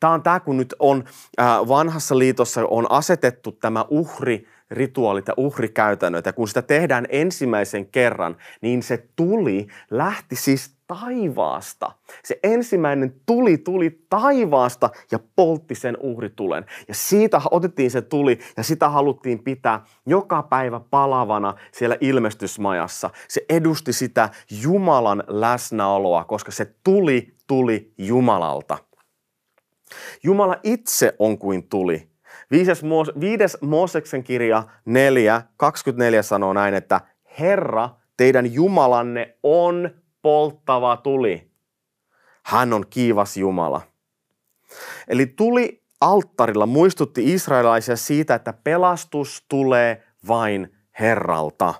Tämä 0.00 0.12
on 0.12 0.22
tämä, 0.22 0.40
kun 0.40 0.56
nyt 0.56 0.74
on 0.78 1.04
äh, 1.40 1.46
vanhassa 1.46 2.18
liitossa 2.18 2.60
on 2.70 2.86
asetettu 2.90 3.52
tämä 3.52 3.84
uhri, 3.88 4.46
rituaalit 4.70 5.28
ja 5.28 5.34
uhrikäytännöt. 5.36 6.26
Ja 6.26 6.32
kun 6.32 6.48
sitä 6.48 6.62
tehdään 6.62 7.06
ensimmäisen 7.08 7.86
kerran, 7.86 8.36
niin 8.60 8.82
se 8.82 9.08
tuli 9.16 9.66
lähti 9.90 10.36
siis 10.36 10.74
taivaasta. 10.86 11.92
Se 12.24 12.38
ensimmäinen 12.42 13.14
tuli 13.26 13.58
tuli 13.58 14.04
taivaasta 14.10 14.90
ja 15.12 15.18
poltti 15.36 15.74
sen 15.74 15.96
uhritulen. 16.00 16.64
Ja 16.88 16.94
siitä 16.94 17.40
otettiin 17.50 17.90
se 17.90 18.02
tuli 18.02 18.38
ja 18.56 18.62
sitä 18.62 18.88
haluttiin 18.88 19.44
pitää 19.44 19.84
joka 20.06 20.42
päivä 20.42 20.80
palavana 20.90 21.54
siellä 21.72 21.96
ilmestysmajassa. 22.00 23.10
Se 23.28 23.44
edusti 23.48 23.92
sitä 23.92 24.28
Jumalan 24.62 25.24
läsnäoloa, 25.26 26.24
koska 26.24 26.52
se 26.52 26.74
tuli 26.84 27.34
tuli 27.46 27.92
Jumalalta. 27.98 28.78
Jumala 30.22 30.56
itse 30.62 31.14
on 31.18 31.38
kuin 31.38 31.68
tuli. 31.68 32.08
Viides, 32.50 32.82
viides 33.20 33.58
Mooseksen 33.60 34.24
kirja 34.24 34.62
4, 34.84 35.42
24 35.56 36.22
sanoo 36.22 36.52
näin, 36.52 36.74
että 36.74 37.00
Herra, 37.38 37.90
teidän 38.16 38.52
Jumalanne 38.52 39.36
on 39.42 39.90
polttava 40.22 40.96
tuli. 40.96 41.50
Hän 42.42 42.72
on 42.72 42.84
kiivas 42.90 43.36
Jumala. 43.36 43.80
Eli 45.08 45.26
tuli 45.26 45.82
alttarilla 46.00 46.66
muistutti 46.66 47.34
israelaisia 47.34 47.96
siitä, 47.96 48.34
että 48.34 48.52
pelastus 48.52 49.44
tulee 49.48 50.02
vain 50.28 50.76
Herralta. 51.00 51.74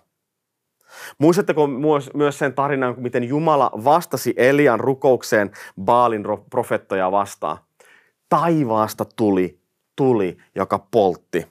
Muistatteko 1.18 1.66
myös 2.14 2.38
sen 2.38 2.54
tarinan, 2.54 2.94
miten 2.98 3.24
Jumala 3.24 3.70
vastasi 3.84 4.34
Elian 4.36 4.80
rukoukseen 4.80 5.50
Baalin 5.80 6.24
profettoja 6.50 7.12
vastaan? 7.12 7.58
Taivaasta 8.34 9.04
tuli 9.04 9.64
tuli, 9.96 10.36
joka 10.54 10.78
poltti. 10.78 11.46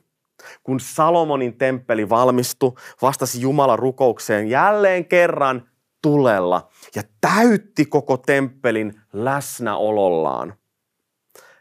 Kun 0.64 0.80
Salomonin 0.80 1.58
temppeli 1.58 2.10
valmistui, 2.10 2.74
vastasi 3.02 3.42
Jumala 3.42 3.76
rukoukseen 3.76 4.48
jälleen 4.48 5.06
kerran 5.06 5.70
tulella 6.02 6.70
ja 6.96 7.02
täytti 7.22 7.86
koko 7.86 8.18
temppelin 8.18 9.02
läsnäolollaan. 9.14 10.54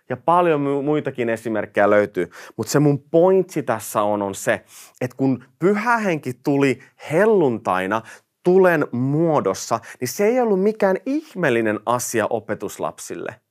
Ja 0.09 0.17
paljon 0.17 0.61
muitakin 0.61 1.29
esimerkkejä 1.29 1.91
löytyy. 1.91 2.31
Mutta 2.57 2.73
se 2.73 2.79
mun 2.79 3.02
pointsi 3.11 3.62
tässä 3.62 4.02
on, 4.02 4.23
on 4.23 4.35
se, 4.35 4.64
että 5.00 5.17
kun 5.17 5.45
pyhähenki 5.59 6.33
tuli 6.45 6.79
helluntaina, 7.12 8.02
tulen 8.43 8.87
muodossa, 8.93 9.81
niin 10.00 10.09
se 10.09 10.26
ei 10.26 10.41
ollut 10.41 10.62
mikään 10.62 10.97
ihmeellinen 11.07 11.81
asia 11.87 12.26
opetuslapsille. 12.31 13.41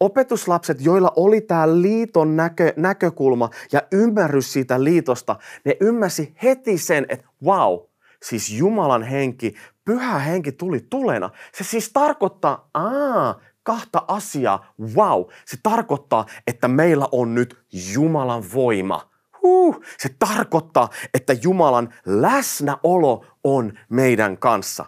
Opetuslapset, 0.00 0.84
joilla 0.84 1.12
oli 1.16 1.40
tämä 1.40 1.68
liiton 1.82 2.36
näkö, 2.36 2.72
näkökulma 2.76 3.50
ja 3.72 3.82
ymmärrys 3.92 4.52
siitä 4.52 4.84
liitosta, 4.84 5.36
ne 5.64 5.76
ymmärsi 5.80 6.34
heti 6.42 6.78
sen, 6.78 7.06
että 7.08 7.26
wow, 7.44 7.78
siis 8.22 8.50
Jumalan 8.50 9.02
henki, 9.02 9.54
pyhä 9.84 10.18
henki 10.18 10.52
tuli 10.52 10.86
tulena. 10.90 11.30
Se 11.54 11.64
siis 11.64 11.90
tarkoittaa, 11.92 12.68
aa, 12.74 13.40
kahta 13.62 14.04
asiaa. 14.08 14.72
Wow, 14.94 15.22
se 15.44 15.56
tarkoittaa, 15.62 16.26
että 16.46 16.68
meillä 16.68 17.08
on 17.12 17.34
nyt 17.34 17.64
Jumalan 17.94 18.44
voima. 18.54 19.10
Huh, 19.42 19.80
se 19.98 20.08
tarkoittaa, 20.18 20.88
että 21.14 21.36
Jumalan 21.42 21.94
läsnäolo 22.06 23.24
on 23.44 23.72
meidän 23.88 24.38
kanssa. 24.38 24.84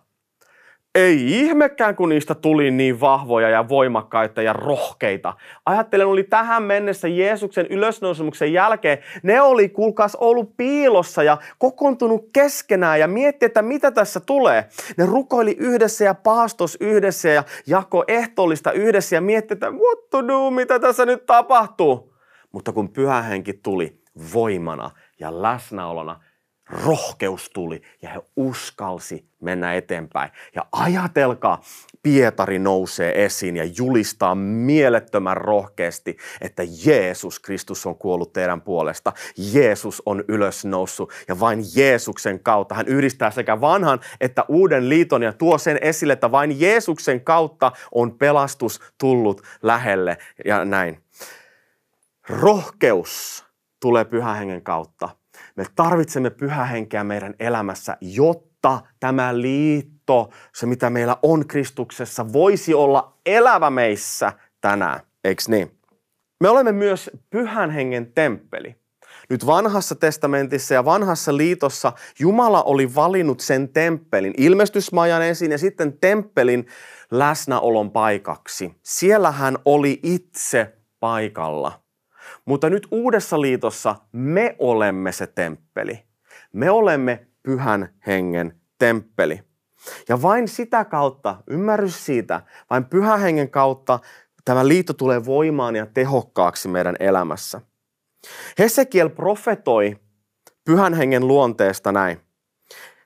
Ei 0.95 1.41
ihmekään, 1.41 1.97
kun 1.97 2.09
niistä 2.09 2.35
tuli 2.35 2.71
niin 2.71 3.01
vahvoja 3.01 3.49
ja 3.49 3.69
voimakkaita 3.69 4.43
ja 4.43 4.53
rohkeita. 4.53 5.35
Ajattelen, 5.67 6.07
oli 6.07 6.25
tähän 6.25 6.63
mennessä 6.63 7.09
Jeesuksen 7.09 7.67
ylösnousemuksen 7.67 8.53
jälkeen, 8.53 8.99
ne 9.23 9.43
oli 9.43 9.69
kuulkaas 9.69 10.15
ollut 10.15 10.57
piilossa 10.57 11.23
ja 11.23 11.39
kokoontunut 11.59 12.29
keskenään 12.33 13.01
ja 13.01 13.09
mietti, 13.09 13.47
että 13.47 13.63
mitä 13.63 13.91
tässä 13.91 14.21
tulee. 14.21 14.69
Ne 14.97 15.07
rukoili 15.07 15.57
yhdessä 15.59 16.05
ja 16.05 16.15
paastos 16.15 16.77
yhdessä 16.81 17.29
ja 17.29 17.45
jako 17.67 18.05
ehtoollista 18.09 18.73
yhdessä 18.73 19.17
ja 19.17 19.21
mietti, 19.21 19.55
että 19.55 19.71
what 19.71 20.11
to 20.11 20.29
do, 20.29 20.51
mitä 20.51 20.79
tässä 20.79 21.07
nyt 21.07 21.27
tapahtuu. 21.27 22.15
Mutta 22.53 22.73
kun 22.73 22.89
pyhä 22.89 23.23
henki 23.23 23.53
tuli 23.53 24.01
voimana 24.35 24.91
ja 25.21 25.43
läsnäolona, 25.43 26.21
rohkeus 26.73 27.51
tuli 27.51 27.83
ja 28.03 28.09
he 28.09 28.21
uskalsi 28.37 29.27
mennä 29.41 29.75
eteenpäin. 29.75 30.31
Ja 30.55 30.67
ajatelkaa, 30.73 31.63
Pietari 32.03 32.59
nousee 32.59 33.25
esiin 33.25 33.57
ja 33.57 33.65
julistaa 33.65 34.35
mielettömän 34.35 35.37
rohkeasti, 35.37 36.17
että 36.41 36.63
Jeesus 36.85 37.41
Kristus 37.41 37.87
on 37.87 37.97
kuollut 37.97 38.33
teidän 38.33 38.61
puolesta. 38.61 39.13
Jeesus 39.53 40.03
on 40.07 40.25
ylösnoussut 40.29 41.13
ja 41.29 41.41
vain 41.41 41.65
Jeesuksen 41.77 42.41
kautta. 42.41 42.75
Hän 42.75 42.89
yhdistää 42.89 43.31
sekä 43.31 43.61
vanhan 43.61 44.01
että 44.21 44.45
uuden 44.49 44.89
liiton 44.89 45.23
ja 45.23 45.33
tuo 45.33 45.59
sen 45.59 45.79
esille, 45.81 46.13
että 46.13 46.31
vain 46.31 46.61
Jeesuksen 46.61 47.21
kautta 47.21 47.73
on 47.93 48.19
pelastus 48.19 48.81
tullut 48.99 49.43
lähelle 49.63 50.19
ja 50.45 50.65
näin. 50.65 51.03
Rohkeus 52.29 53.45
tulee 53.81 54.05
pyhän 54.05 54.37
hengen 54.37 54.63
kautta 54.63 55.22
me 55.57 55.67
tarvitsemme 55.75 56.31
pyhähenkeä 56.31 57.05
meidän 57.05 57.35
elämässä, 57.39 57.97
jotta 58.01 58.81
tämä 59.01 59.41
liitto, 59.41 60.31
se 60.55 60.67
mitä 60.67 60.91
meillä 60.91 61.17
on 61.23 61.47
Kristuksessa, 61.49 62.33
voisi 62.33 62.75
olla 62.75 63.19
elävä 63.27 63.71
meissä 63.71 64.33
tänään. 64.61 65.01
Eikö 65.25 65.43
niin? 65.49 65.79
Me 66.41 66.49
olemme 66.49 66.73
myös 66.73 67.11
pyhän 67.31 67.71
hengen 67.71 68.13
temppeli. 68.13 68.77
Nyt 69.31 69.47
vanhassa 69.47 69.95
testamentissa 69.95 70.75
ja 70.75 70.85
vanhassa 70.85 71.37
liitossa 71.37 71.93
Jumala 72.19 72.63
oli 72.63 72.95
valinnut 72.95 73.41
sen 73.41 73.69
temppelin, 73.69 74.35
ilmestysmajan 74.37 75.23
ensin 75.23 75.51
ja 75.51 75.59
sitten 75.59 75.99
temppelin 75.99 76.67
läsnäolon 77.11 77.91
paikaksi. 77.91 78.75
Siellä 78.83 79.31
hän 79.31 79.59
oli 79.65 80.01
itse 80.03 80.77
paikalla. 81.01 81.82
Mutta 82.45 82.71
nyt 82.71 82.89
uudessa 82.91 83.41
liitossa 83.41 83.95
me 84.13 84.57
olemme 84.59 85.13
se 85.13 85.27
temppeli. 85.27 86.03
Me 86.53 86.71
olemme 86.71 87.27
pyhän 87.43 87.89
hengen 88.07 88.61
temppeli. 88.79 89.41
Ja 90.09 90.23
vain 90.23 90.49
sitä 90.49 90.85
kautta, 90.85 91.37
ymmärrys 91.47 92.07
siitä, 92.07 92.41
vain 92.71 92.85
pyhän 92.85 93.21
hengen 93.21 93.51
kautta 93.51 93.99
tämä 94.45 94.69
liitto 94.69 94.93
tulee 94.93 95.25
voimaan 95.25 95.77
ja 95.77 95.87
tehokkaaksi 95.87 96.69
meidän 96.69 96.97
elämässä. 97.01 97.61
Hesekiel 98.59 99.09
profetoi 99.09 99.97
pyhän 100.65 100.95
hengen 100.95 101.29
luonteesta 101.29 101.93
näin. 101.93 102.21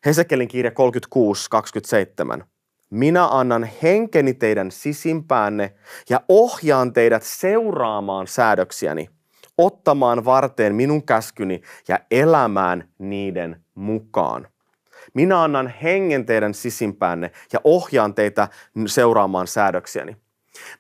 Hesekielin 0.04 0.48
kirja 0.48 0.70
36, 0.70 1.50
27. 1.50 2.44
Minä 2.90 3.26
annan 3.26 3.68
henkeni 3.82 4.34
teidän 4.34 4.70
sisimpäänne 4.70 5.74
ja 6.10 6.20
ohjaan 6.28 6.92
teidät 6.92 7.22
seuraamaan 7.22 8.26
säädöksiäni 8.26 9.15
ottamaan 9.58 10.24
varteen 10.24 10.74
minun 10.74 11.06
käskyni 11.06 11.62
ja 11.88 11.98
elämään 12.10 12.88
niiden 12.98 13.64
mukaan. 13.74 14.48
Minä 15.14 15.42
annan 15.42 15.74
hengen 15.82 16.26
teidän 16.26 16.54
sisimpäänne 16.54 17.30
ja 17.52 17.60
ohjaan 17.64 18.14
teitä 18.14 18.48
seuraamaan 18.86 19.46
säädöksiäni. 19.46 20.16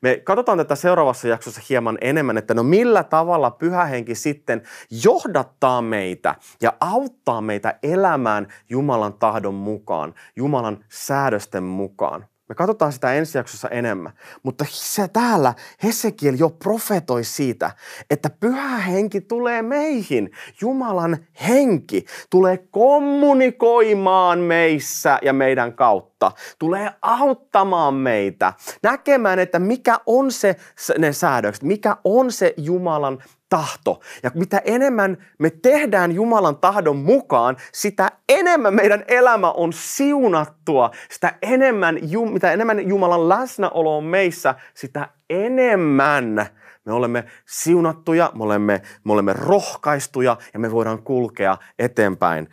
Me 0.00 0.20
katsotaan 0.24 0.58
tätä 0.58 0.74
seuraavassa 0.74 1.28
jaksossa 1.28 1.60
hieman 1.68 1.98
enemmän, 2.00 2.38
että 2.38 2.54
no 2.54 2.62
millä 2.62 3.04
tavalla 3.04 3.50
pyhä 3.50 3.84
henki 3.84 4.14
sitten 4.14 4.62
johdattaa 5.04 5.82
meitä 5.82 6.34
ja 6.62 6.72
auttaa 6.80 7.40
meitä 7.40 7.78
elämään 7.82 8.46
Jumalan 8.70 9.14
tahdon 9.14 9.54
mukaan, 9.54 10.14
Jumalan 10.36 10.84
säädösten 10.88 11.62
mukaan. 11.62 12.26
Me 12.48 12.54
katsotaan 12.54 12.92
sitä 12.92 13.14
ensi 13.14 13.38
jaksossa 13.38 13.68
enemmän. 13.68 14.12
Mutta 14.42 14.64
se 14.68 15.08
täällä 15.08 15.54
Hesekiel 15.82 16.34
jo 16.38 16.50
profetoi 16.50 17.24
siitä, 17.24 17.70
että 18.10 18.30
pyhä 18.30 18.78
henki 18.78 19.20
tulee 19.20 19.62
meihin. 19.62 20.30
Jumalan 20.60 21.16
henki 21.48 22.04
tulee 22.30 22.56
kommunikoimaan 22.70 24.38
meissä 24.38 25.18
ja 25.22 25.32
meidän 25.32 25.72
kautta. 25.72 26.32
Tulee 26.58 26.90
auttamaan 27.02 27.94
meitä 27.94 28.52
näkemään, 28.82 29.38
että 29.38 29.58
mikä 29.58 30.00
on 30.06 30.32
se 30.32 30.56
ne 30.98 31.12
säädökset, 31.12 31.62
mikä 31.62 31.96
on 32.04 32.32
se 32.32 32.54
Jumalan 32.56 33.22
tahto. 33.48 34.00
Ja 34.22 34.30
mitä 34.34 34.62
enemmän 34.64 35.26
me 35.38 35.50
tehdään 35.50 36.12
Jumalan 36.12 36.56
tahdon 36.56 36.96
mukaan, 36.96 37.56
sitä 37.72 38.12
enemmän 38.28 38.74
meidän 38.74 39.04
elämä 39.08 39.50
on 39.50 39.72
siunattua. 39.72 40.90
Sitä 41.10 41.38
enemmän, 41.42 41.98
mitä 42.32 42.52
enemmän 42.52 42.88
Jumalan 42.88 43.28
läsnäolo 43.28 43.96
on 43.96 44.04
meissä, 44.04 44.54
sitä 44.74 45.08
enemmän 45.30 46.46
me 46.84 46.92
olemme 46.92 47.24
siunattuja, 47.46 48.32
me 48.34 48.44
olemme, 48.44 48.82
me 49.04 49.12
olemme 49.12 49.32
rohkaistuja 49.32 50.36
ja 50.54 50.58
me 50.58 50.70
voidaan 50.70 51.02
kulkea 51.02 51.56
eteenpäin 51.78 52.48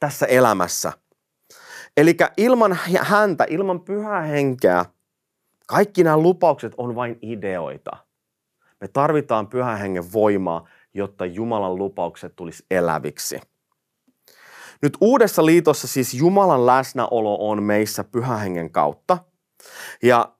tässä 0.00 0.26
elämässä. 0.26 0.92
Eli 1.96 2.16
ilman 2.36 2.78
häntä, 3.00 3.46
ilman 3.48 3.80
pyhää 3.80 4.22
henkeä, 4.22 4.84
kaikki 5.66 6.04
nämä 6.04 6.16
lupaukset 6.16 6.72
on 6.76 6.94
vain 6.94 7.18
ideoita– 7.22 7.96
me 8.80 8.88
tarvitaan 8.88 9.46
pyhän 9.46 9.78
hengen 9.78 10.12
voimaa, 10.12 10.68
jotta 10.94 11.26
Jumalan 11.26 11.76
lupaukset 11.76 12.36
tulisi 12.36 12.66
eläviksi. 12.70 13.40
Nyt 14.82 14.96
uudessa 15.00 15.46
liitossa 15.46 15.88
siis 15.88 16.14
Jumalan 16.14 16.66
läsnäolo 16.66 17.50
on 17.50 17.62
meissä 17.62 18.04
pyhän 18.04 18.40
hengen 18.40 18.70
kautta. 18.70 19.18
Ja, 20.02 20.34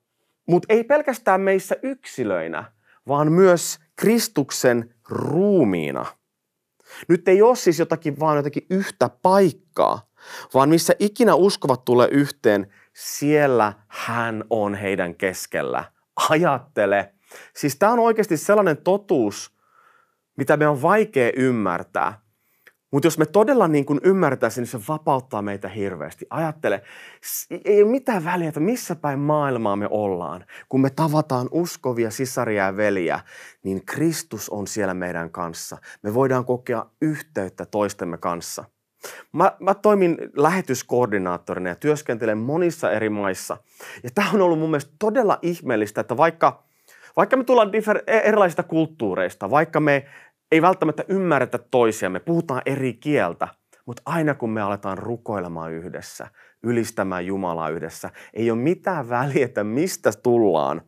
mutta 0.48 0.66
ei 0.74 0.84
pelkästään 0.84 1.40
meissä 1.40 1.76
yksilöinä, 1.82 2.72
vaan 3.08 3.32
myös 3.32 3.78
Kristuksen 3.96 4.94
ruumiina. 5.08 6.06
Nyt 7.08 7.28
ei 7.28 7.42
ole 7.42 7.56
siis 7.56 7.78
jotakin 7.78 8.20
vaan 8.20 8.36
jotakin 8.36 8.66
yhtä 8.70 9.10
paikkaa, 9.22 10.10
vaan 10.54 10.68
missä 10.68 10.94
ikinä 10.98 11.34
uskovat 11.34 11.84
tulee 11.84 12.08
yhteen, 12.10 12.72
siellä 12.92 13.72
hän 13.88 14.44
on 14.50 14.74
heidän 14.74 15.14
keskellä. 15.14 15.84
Ajattele, 16.30 17.13
Siis 17.56 17.76
tämä 17.76 17.92
on 17.92 17.98
oikeasti 17.98 18.36
sellainen 18.36 18.76
totuus, 18.76 19.54
mitä 20.36 20.56
me 20.56 20.68
on 20.68 20.82
vaikea 20.82 21.32
ymmärtää. 21.36 22.24
Mutta 22.94 23.06
jos 23.06 23.18
me 23.18 23.26
todella 23.26 23.68
niin 23.68 23.84
kuin 23.84 24.00
ymmärtäisiin, 24.02 24.62
niin 24.62 24.70
se 24.70 24.80
vapauttaa 24.88 25.42
meitä 25.42 25.68
hirveästi. 25.68 26.26
Ajattele, 26.30 26.82
ei 27.64 27.82
ole 27.82 27.90
mitään 27.90 28.24
väliä, 28.24 28.48
että 28.48 28.60
missä 28.60 28.96
päin 28.96 29.18
maailmaa 29.18 29.76
me 29.76 29.88
ollaan. 29.90 30.44
Kun 30.68 30.80
me 30.80 30.90
tavataan 30.90 31.48
uskovia 31.50 32.10
sisaria 32.10 32.64
ja 32.64 32.76
veliä, 32.76 33.20
niin 33.64 33.86
Kristus 33.86 34.48
on 34.48 34.66
siellä 34.66 34.94
meidän 34.94 35.30
kanssa. 35.30 35.76
Me 36.02 36.14
voidaan 36.14 36.44
kokea 36.44 36.86
yhteyttä 37.02 37.64
toistemme 37.66 38.18
kanssa. 38.18 38.64
Mä, 39.32 39.52
mä 39.60 39.74
toimin 39.74 40.18
lähetyskoordinaattorina 40.36 41.68
ja 41.68 41.74
työskentelen 41.74 42.38
monissa 42.38 42.90
eri 42.90 43.08
maissa. 43.08 43.56
Ja 44.02 44.10
tämä 44.14 44.30
on 44.34 44.40
ollut 44.40 44.58
mun 44.58 44.70
mielestä 44.70 44.92
todella 44.98 45.38
ihmeellistä, 45.42 46.00
että 46.00 46.16
vaikka– 46.16 46.63
vaikka 47.16 47.36
me 47.36 47.44
tullaan 47.44 47.70
differ- 47.70 48.02
e- 48.06 48.18
erilaisista 48.18 48.62
kulttuureista, 48.62 49.50
vaikka 49.50 49.80
me 49.80 50.06
ei 50.52 50.62
välttämättä 50.62 51.04
ymmärretä 51.08 51.58
toisiamme, 51.58 52.20
puhutaan 52.20 52.62
eri 52.66 52.92
kieltä, 52.92 53.48
mutta 53.86 54.02
aina 54.06 54.34
kun 54.34 54.50
me 54.50 54.60
aletaan 54.60 54.98
rukoilemaan 54.98 55.72
yhdessä, 55.72 56.28
ylistämään 56.62 57.26
Jumalaa 57.26 57.68
yhdessä, 57.68 58.10
ei 58.34 58.50
ole 58.50 58.58
mitään 58.58 59.08
väliä, 59.08 59.44
että 59.44 59.64
mistä 59.64 60.10
tullaan. 60.22 60.82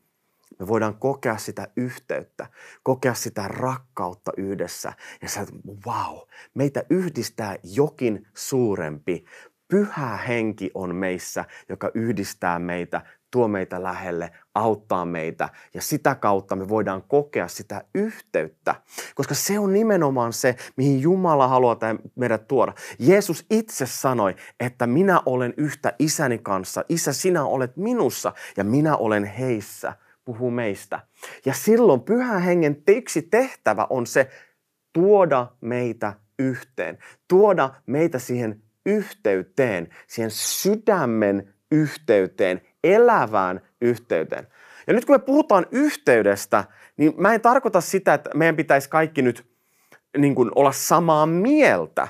Me 0.58 0.68
voidaan 0.68 0.94
kokea 0.94 1.36
sitä 1.36 1.68
yhteyttä, 1.76 2.46
kokea 2.82 3.14
sitä 3.14 3.48
rakkautta 3.48 4.32
yhdessä. 4.36 4.92
Ja 5.22 5.28
sä, 5.28 5.46
wow, 5.86 6.18
meitä 6.54 6.82
yhdistää 6.90 7.56
jokin 7.62 8.26
suurempi 8.34 9.24
pyhä 9.68 10.16
henki 10.16 10.70
on 10.74 10.94
meissä, 10.94 11.44
joka 11.68 11.90
yhdistää 11.94 12.58
meitä, 12.58 13.02
tuo 13.30 13.48
meitä 13.48 13.82
lähelle, 13.82 14.30
auttaa 14.54 15.04
meitä 15.04 15.48
ja 15.74 15.82
sitä 15.82 16.14
kautta 16.14 16.56
me 16.56 16.68
voidaan 16.68 17.02
kokea 17.02 17.48
sitä 17.48 17.84
yhteyttä, 17.94 18.74
koska 19.14 19.34
se 19.34 19.58
on 19.58 19.72
nimenomaan 19.72 20.32
se, 20.32 20.56
mihin 20.76 21.00
Jumala 21.00 21.48
haluaa 21.48 21.76
meidät 22.14 22.48
tuoda. 22.48 22.74
Jeesus 22.98 23.46
itse 23.50 23.86
sanoi, 23.86 24.36
että 24.60 24.86
minä 24.86 25.22
olen 25.26 25.54
yhtä 25.56 25.92
isäni 25.98 26.38
kanssa, 26.38 26.84
isä 26.88 27.12
sinä 27.12 27.44
olet 27.44 27.76
minussa 27.76 28.32
ja 28.56 28.64
minä 28.64 28.96
olen 28.96 29.24
heissä, 29.24 29.92
puhuu 30.24 30.50
meistä. 30.50 31.00
Ja 31.44 31.54
silloin 31.54 32.00
pyhän 32.00 32.42
hengen 32.42 32.82
yksi 32.88 33.22
tehtävä 33.22 33.86
on 33.90 34.06
se 34.06 34.30
tuoda 34.92 35.46
meitä 35.60 36.12
yhteen, 36.38 36.98
tuoda 37.28 37.74
meitä 37.86 38.18
siihen 38.18 38.62
yhteyteen, 38.86 39.88
siihen 40.06 40.30
sydämen 40.30 41.54
yhteyteen, 41.70 42.60
elävään 42.94 43.60
yhteyteen. 43.80 44.46
Ja 44.86 44.92
nyt 44.92 45.04
kun 45.04 45.14
me 45.14 45.18
puhutaan 45.18 45.66
yhteydestä, 45.70 46.64
niin 46.96 47.14
mä 47.16 47.34
en 47.34 47.40
tarkoita 47.40 47.80
sitä, 47.80 48.14
että 48.14 48.30
meidän 48.34 48.56
pitäisi 48.56 48.90
kaikki 48.90 49.22
nyt 49.22 49.46
niin 50.18 50.34
kuin 50.34 50.50
olla 50.54 50.72
samaa 50.72 51.26
mieltä. 51.26 52.08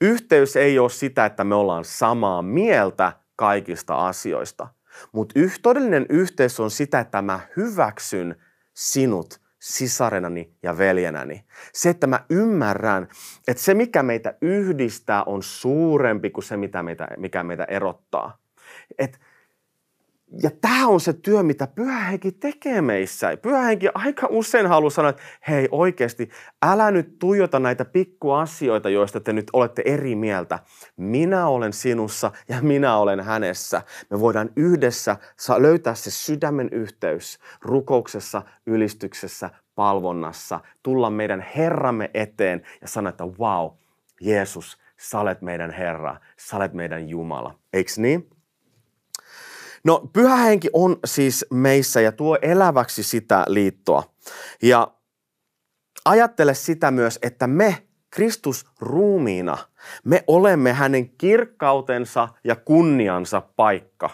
Yhteys 0.00 0.56
ei 0.56 0.78
ole 0.78 0.90
sitä, 0.90 1.26
että 1.26 1.44
me 1.44 1.54
ollaan 1.54 1.84
samaa 1.84 2.42
mieltä 2.42 3.12
kaikista 3.36 4.06
asioista. 4.06 4.68
Mutta 5.12 5.40
todellinen 5.62 6.06
yhteys 6.08 6.60
on 6.60 6.70
sitä, 6.70 7.00
että 7.00 7.22
mä 7.22 7.40
hyväksyn 7.56 8.36
sinut 8.74 9.40
sisarenani 9.58 10.54
ja 10.62 10.78
veljenäni. 10.78 11.44
Se, 11.72 11.90
että 11.90 12.06
mä 12.06 12.24
ymmärrän, 12.30 13.08
että 13.48 13.62
se 13.62 13.74
mikä 13.74 14.02
meitä 14.02 14.34
yhdistää 14.42 15.24
on 15.24 15.42
suurempi 15.42 16.30
kuin 16.30 16.44
se, 16.44 16.56
mitä 16.56 16.82
meitä, 16.82 17.08
mikä 17.16 17.42
meitä 17.42 17.64
erottaa. 17.64 18.38
Et 18.98 19.20
ja 20.42 20.50
tämä 20.60 20.86
on 20.86 21.00
se 21.00 21.12
työ, 21.12 21.42
mitä 21.42 21.66
Pyhä 21.66 21.98
Henki 22.00 22.32
tekee 22.32 22.82
meissä. 22.82 23.36
Pyhä 23.36 23.62
Henki 23.62 23.88
aika 23.94 24.26
usein 24.30 24.66
haluaa 24.66 24.90
sanoa, 24.90 25.10
että 25.10 25.22
hei 25.48 25.68
oikeasti, 25.70 26.28
älä 26.62 26.90
nyt 26.90 27.18
tuijota 27.18 27.58
näitä 27.58 27.84
pikkuasioita, 27.84 28.88
joista 28.88 29.20
te 29.20 29.32
nyt 29.32 29.50
olette 29.52 29.82
eri 29.84 30.14
mieltä. 30.14 30.58
Minä 30.96 31.46
olen 31.46 31.72
sinussa 31.72 32.32
ja 32.48 32.62
minä 32.62 32.96
olen 32.96 33.20
hänessä. 33.20 33.82
Me 34.10 34.20
voidaan 34.20 34.50
yhdessä 34.56 35.16
löytää 35.58 35.94
se 35.94 36.10
sydämen 36.10 36.68
yhteys 36.72 37.38
rukouksessa, 37.62 38.42
ylistyksessä, 38.66 39.50
palvonnassa, 39.74 40.60
tulla 40.82 41.10
meidän 41.10 41.46
Herramme 41.56 42.10
eteen 42.14 42.62
ja 42.80 42.88
sanoa, 42.88 43.10
että 43.10 43.24
wow, 43.24 43.70
Jeesus, 44.20 44.78
sä 44.96 45.20
olet 45.20 45.42
meidän 45.42 45.70
Herra, 45.70 46.16
sä 46.36 46.56
olet 46.56 46.72
meidän 46.72 47.08
Jumala. 47.08 47.54
Eiks 47.72 47.98
niin? 47.98 48.35
No 49.86 50.10
pyhä 50.12 50.36
henki 50.36 50.70
on 50.72 50.96
siis 51.04 51.46
meissä 51.50 52.00
ja 52.00 52.12
tuo 52.12 52.38
eläväksi 52.42 53.02
sitä 53.02 53.44
liittoa. 53.48 54.02
Ja 54.62 54.88
ajattele 56.04 56.54
sitä 56.54 56.90
myös, 56.90 57.18
että 57.22 57.46
me 57.46 57.86
Kristus 58.10 58.66
ruumiina, 58.80 59.58
me 60.04 60.24
olemme 60.26 60.72
hänen 60.72 61.08
kirkkautensa 61.08 62.28
ja 62.44 62.56
kunniansa 62.56 63.40
paikka. 63.56 64.10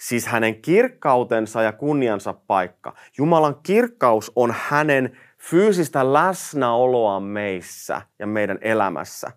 Siis 0.00 0.26
hänen 0.26 0.62
kirkkautensa 0.62 1.62
ja 1.62 1.72
kunniansa 1.72 2.32
paikka. 2.32 2.94
Jumalan 3.18 3.56
kirkkaus 3.62 4.32
on 4.36 4.54
hänen 4.58 5.18
fyysistä 5.38 6.12
läsnäoloa 6.12 7.20
meissä 7.20 8.02
ja 8.18 8.26
meidän 8.26 8.58
elämässä. 8.60 9.30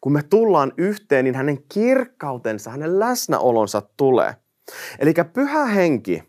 Kun 0.00 0.12
me 0.12 0.22
tullaan 0.22 0.72
yhteen, 0.76 1.24
niin 1.24 1.34
hänen 1.34 1.58
kirkkautensa, 1.62 2.70
hänen 2.70 2.98
läsnäolonsa 2.98 3.82
tulee. 3.96 4.36
Eli 4.98 5.14
pyhä 5.32 5.64
henki, 5.64 6.22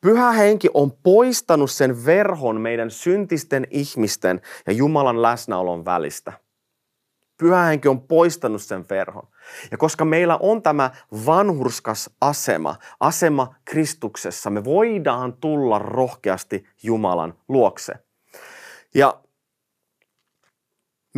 pyhä 0.00 0.32
henki 0.32 0.68
on 0.74 0.92
poistanut 0.92 1.70
sen 1.70 2.04
verhon 2.04 2.60
meidän 2.60 2.90
syntisten 2.90 3.66
ihmisten 3.70 4.40
ja 4.66 4.72
Jumalan 4.72 5.22
läsnäolon 5.22 5.84
välistä. 5.84 6.32
Pyhä 7.38 7.62
henki 7.62 7.88
on 7.88 8.00
poistanut 8.00 8.62
sen 8.62 8.84
verhon. 8.90 9.28
Ja 9.70 9.76
koska 9.76 10.04
meillä 10.04 10.36
on 10.36 10.62
tämä 10.62 10.90
vanhurskas 11.26 12.10
asema, 12.20 12.76
asema 13.00 13.54
Kristuksessa, 13.64 14.50
me 14.50 14.64
voidaan 14.64 15.32
tulla 15.32 15.78
rohkeasti 15.78 16.66
Jumalan 16.82 17.34
luokse. 17.48 17.92
Ja 18.94 19.20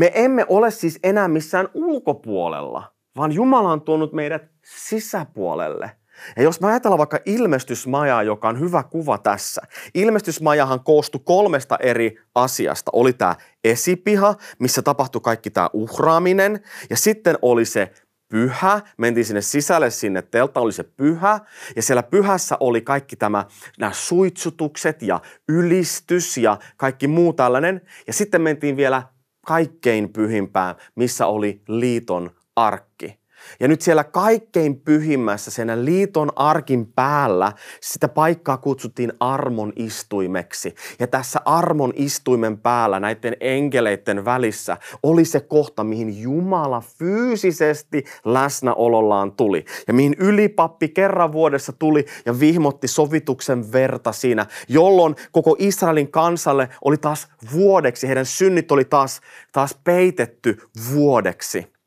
me 0.00 0.12
emme 0.14 0.46
ole 0.48 0.70
siis 0.70 0.98
enää 1.02 1.28
missään 1.28 1.68
ulkopuolella, 1.74 2.92
vaan 3.16 3.32
Jumala 3.32 3.72
on 3.72 3.82
tuonut 3.82 4.12
meidät 4.12 4.42
sisäpuolelle. 4.64 5.90
Ja 6.36 6.42
jos 6.42 6.60
me 6.60 6.68
ajatellaan 6.68 6.98
vaikka 6.98 7.18
ilmestysmajaa, 7.26 8.22
joka 8.22 8.48
on 8.48 8.60
hyvä 8.60 8.82
kuva 8.82 9.18
tässä. 9.18 9.62
Ilmestysmajahan 9.94 10.84
koostui 10.84 11.20
kolmesta 11.24 11.76
eri 11.80 12.18
asiasta. 12.34 12.90
Oli 12.94 13.12
tämä 13.12 13.36
esipiha, 13.64 14.34
missä 14.58 14.82
tapahtui 14.82 15.20
kaikki 15.20 15.50
tämä 15.50 15.70
uhraaminen. 15.72 16.60
Ja 16.90 16.96
sitten 16.96 17.38
oli 17.42 17.64
se 17.64 17.92
pyhä, 18.28 18.80
mentiin 18.98 19.24
sinne 19.24 19.40
sisälle, 19.40 19.90
sinne 19.90 20.22
teltta 20.22 20.60
oli 20.60 20.72
se 20.72 20.82
pyhä, 20.82 21.40
ja 21.76 21.82
siellä 21.82 22.02
pyhässä 22.02 22.56
oli 22.60 22.80
kaikki 22.80 23.16
tämä, 23.16 23.44
nämä 23.78 23.92
suitsutukset 23.92 25.02
ja 25.02 25.20
ylistys 25.48 26.38
ja 26.38 26.58
kaikki 26.76 27.08
muu 27.08 27.32
tällainen. 27.32 27.80
Ja 28.06 28.12
sitten 28.12 28.42
mentiin 28.42 28.76
vielä 28.76 29.02
kaikkein 29.46 30.12
pyhimpään, 30.12 30.74
missä 30.94 31.26
oli 31.26 31.62
liiton 31.68 32.30
arkki. 32.56 33.19
Ja 33.60 33.68
nyt 33.68 33.80
siellä 33.80 34.04
kaikkein 34.04 34.80
pyhimmässä, 34.80 35.50
sen 35.50 35.84
liiton 35.84 36.32
arkin 36.36 36.86
päällä, 36.86 37.52
sitä 37.80 38.08
paikkaa 38.08 38.56
kutsuttiin 38.56 39.12
armon 39.20 39.72
istuimeksi. 39.76 40.74
Ja 40.98 41.06
tässä 41.06 41.40
armon 41.44 41.92
istuimen 41.96 42.58
päällä, 42.58 43.00
näiden 43.00 43.36
enkeleiden 43.40 44.24
välissä, 44.24 44.76
oli 45.02 45.24
se 45.24 45.40
kohta, 45.40 45.84
mihin 45.84 46.22
Jumala 46.22 46.82
fyysisesti 46.98 48.04
läsnäolollaan 48.24 49.32
tuli. 49.32 49.64
Ja 49.88 49.94
mihin 49.94 50.14
ylipappi 50.18 50.88
kerran 50.88 51.32
vuodessa 51.32 51.72
tuli 51.72 52.06
ja 52.26 52.40
vihmotti 52.40 52.88
sovituksen 52.88 53.72
verta 53.72 54.12
siinä, 54.12 54.46
jolloin 54.68 55.16
koko 55.32 55.56
Israelin 55.58 56.10
kansalle 56.10 56.68
oli 56.84 56.96
taas 56.96 57.28
vuodeksi, 57.52 58.08
heidän 58.08 58.26
synnit 58.26 58.72
oli 58.72 58.84
taas, 58.84 59.20
taas 59.52 59.78
peitetty 59.84 60.58
vuodeksi 60.94 61.79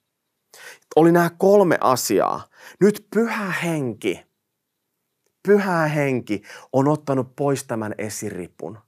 oli 0.96 1.12
nämä 1.12 1.30
kolme 1.38 1.78
asiaa. 1.82 2.48
Nyt 2.80 3.08
pyhä 3.14 3.52
henki, 3.52 4.26
pyhä 5.48 5.88
henki 5.88 6.42
on 6.74 6.88
ottanut 6.88 7.36
pois 7.36 7.64
tämän 7.64 7.96
esiripun. 7.98 8.80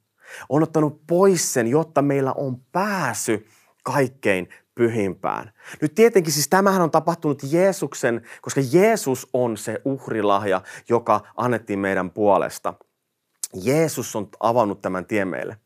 On 0.50 0.64
ottanut 0.64 1.02
pois 1.08 1.54
sen, 1.54 1.68
jotta 1.68 2.02
meillä 2.02 2.34
on 2.34 2.62
pääsy 2.72 3.48
kaikkein 3.84 4.50
pyhimpään. 4.76 5.52
Nyt 5.82 5.96
tietenkin 5.96 6.34
siis 6.34 6.48
tämähän 6.48 6.82
on 6.82 6.92
tapahtunut 6.92 7.42
Jeesuksen, 7.44 8.22
koska 8.42 8.62
Jeesus 8.72 9.28
on 9.34 9.58
se 9.58 9.82
uhrilahja, 9.86 10.62
joka 10.90 11.22
annettiin 11.38 11.80
meidän 11.80 12.12
puolesta. 12.12 12.74
Jeesus 13.54 14.16
on 14.16 14.30
avannut 14.40 14.82
tämän 14.82 15.06
tien 15.06 15.28
meille. 15.28 15.58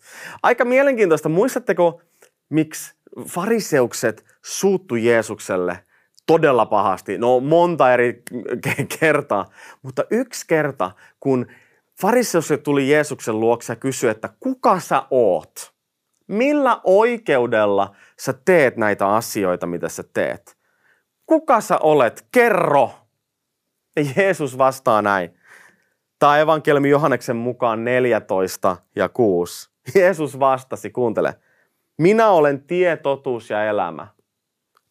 Aika 0.43 0.65
mielenkiintoista. 0.65 1.29
Muistatteko, 1.29 2.01
miksi 2.49 2.95
fariseukset 3.27 4.25
suuttu 4.41 4.95
Jeesukselle 4.95 5.85
todella 6.29 6.65
pahasti. 6.65 7.17
No 7.17 7.39
monta 7.39 7.93
eri 7.93 8.23
kertaa, 8.99 9.49
mutta 9.81 10.03
yksi 10.11 10.45
kerta, 10.47 10.91
kun 11.19 11.47
fariseus 12.01 12.53
tuli 12.63 12.89
Jeesuksen 12.89 13.39
luokse 13.39 13.73
ja 13.73 13.75
kysyi, 13.75 14.09
että 14.09 14.29
kuka 14.39 14.79
sä 14.79 15.03
oot? 15.11 15.73
Millä 16.27 16.81
oikeudella 16.83 17.95
sä 18.19 18.33
teet 18.45 18.77
näitä 18.77 19.07
asioita, 19.15 19.67
mitä 19.67 19.89
sä 19.89 20.03
teet? 20.13 20.57
Kuka 21.25 21.61
sä 21.61 21.77
olet? 21.77 22.27
Kerro! 22.31 22.91
Ja 23.95 24.05
Jeesus 24.17 24.57
vastaa 24.57 25.01
näin. 25.01 25.39
Tämä 26.19 26.39
evankeliumi 26.39 26.89
Johanneksen 26.89 27.35
mukaan 27.35 27.85
14 27.85 28.77
ja 28.95 29.09
6. 29.09 29.69
Jeesus 29.95 30.39
vastasi, 30.39 30.89
kuuntele. 30.89 31.35
Minä 31.97 32.29
olen 32.29 32.63
tie, 32.63 32.97
totuus 32.97 33.49
ja 33.49 33.65
elämä. 33.65 34.07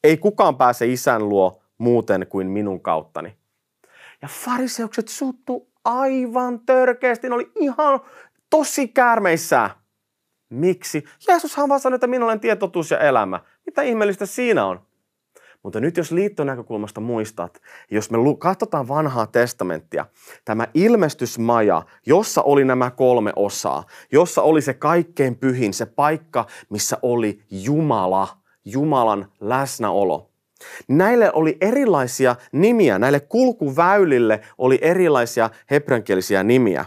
Ei 0.05 0.17
kukaan 0.17 0.57
pääse 0.57 0.87
isän 0.87 1.29
luo 1.29 1.63
muuten 1.79 2.27
kuin 2.29 2.47
minun 2.47 2.81
kauttani. 2.81 3.37
Ja 4.23 4.29
fariseukset 4.29 5.09
suuttu 5.09 5.69
aivan 5.85 6.61
törkeästi. 6.61 7.29
Ne 7.29 7.35
oli 7.35 7.53
ihan 7.57 8.01
tosi 8.51 8.89
käärmeissä. 8.89 9.71
Miksi? 10.51 11.05
Jeesushan 11.29 11.69
vaan 11.69 11.81
sanoi, 11.81 11.95
että 11.95 12.07
minä 12.07 12.25
olen 12.25 12.41
tietotuus 12.41 12.91
ja 12.91 12.99
elämä. 12.99 13.41
Mitä 13.67 13.83
ihmeellistä 13.83 14.27
siinä 14.27 14.67
on? 14.67 14.81
Mutta 15.63 15.81
nyt 15.81 15.97
jos 15.97 16.13
liitton 16.13 16.47
näkökulmasta 16.47 17.01
muistat, 17.01 17.61
jos 17.91 18.11
me 18.11 18.19
katsotaan 18.39 18.89
vanhaa 18.89 19.27
testamenttia, 19.27 20.07
tämä 20.45 20.67
ilmestysmaja, 20.75 21.83
jossa 22.07 22.43
oli 22.43 22.65
nämä 22.65 22.91
kolme 22.91 23.33
osaa, 23.37 23.85
jossa 24.13 24.43
oli 24.43 24.63
se 24.63 24.75
kaikkein 24.75 25.37
pyhin, 25.37 25.75
se 25.75 25.87
paikka, 25.87 26.47
missä 26.71 26.99
oli 27.03 27.43
Jumala– 27.51 28.29
Jumalan 28.73 29.33
läsnäolo. 29.41 30.31
Näille 30.89 31.33
oli 31.33 31.57
erilaisia 31.61 32.37
nimiä, 32.53 32.99
näille 32.99 33.21
kulkuväylille 33.21 34.41
oli 34.59 34.79
erilaisia 34.83 35.51
hebreankielisiä 35.71 36.43
nimiä. 36.43 36.85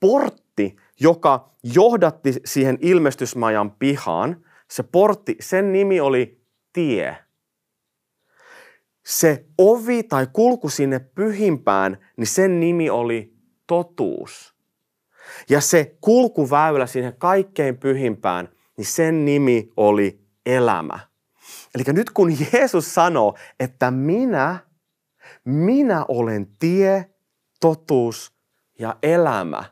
Portti, 0.00 0.76
joka 1.00 1.50
johdatti 1.62 2.32
siihen 2.44 2.78
ilmestysmajan 2.80 3.70
pihaan, 3.70 4.44
se 4.70 4.82
portti, 4.82 5.36
sen 5.40 5.72
nimi 5.72 6.00
oli 6.00 6.40
tie. 6.72 7.16
Se 9.04 9.44
ovi 9.58 10.02
tai 10.02 10.26
kulku 10.32 10.68
sinne 10.68 10.98
pyhimpään, 10.98 11.98
niin 12.16 12.26
sen 12.26 12.60
nimi 12.60 12.90
oli 12.90 13.34
totuus. 13.66 14.54
Ja 15.48 15.60
se 15.60 15.96
kulkuväylä 16.00 16.86
sinne 16.86 17.12
kaikkein 17.12 17.78
pyhimpään, 17.78 18.48
niin 18.76 18.86
sen 18.86 19.24
nimi 19.24 19.72
oli 19.76 20.23
elämä. 20.46 20.98
Eli 21.74 21.84
nyt 21.86 22.10
kun 22.10 22.32
Jeesus 22.52 22.94
sanoo, 22.94 23.36
että 23.60 23.90
minä, 23.90 24.58
minä 25.44 26.04
olen 26.08 26.46
tie, 26.58 27.10
totuus 27.60 28.34
ja 28.78 28.96
elämä. 29.02 29.64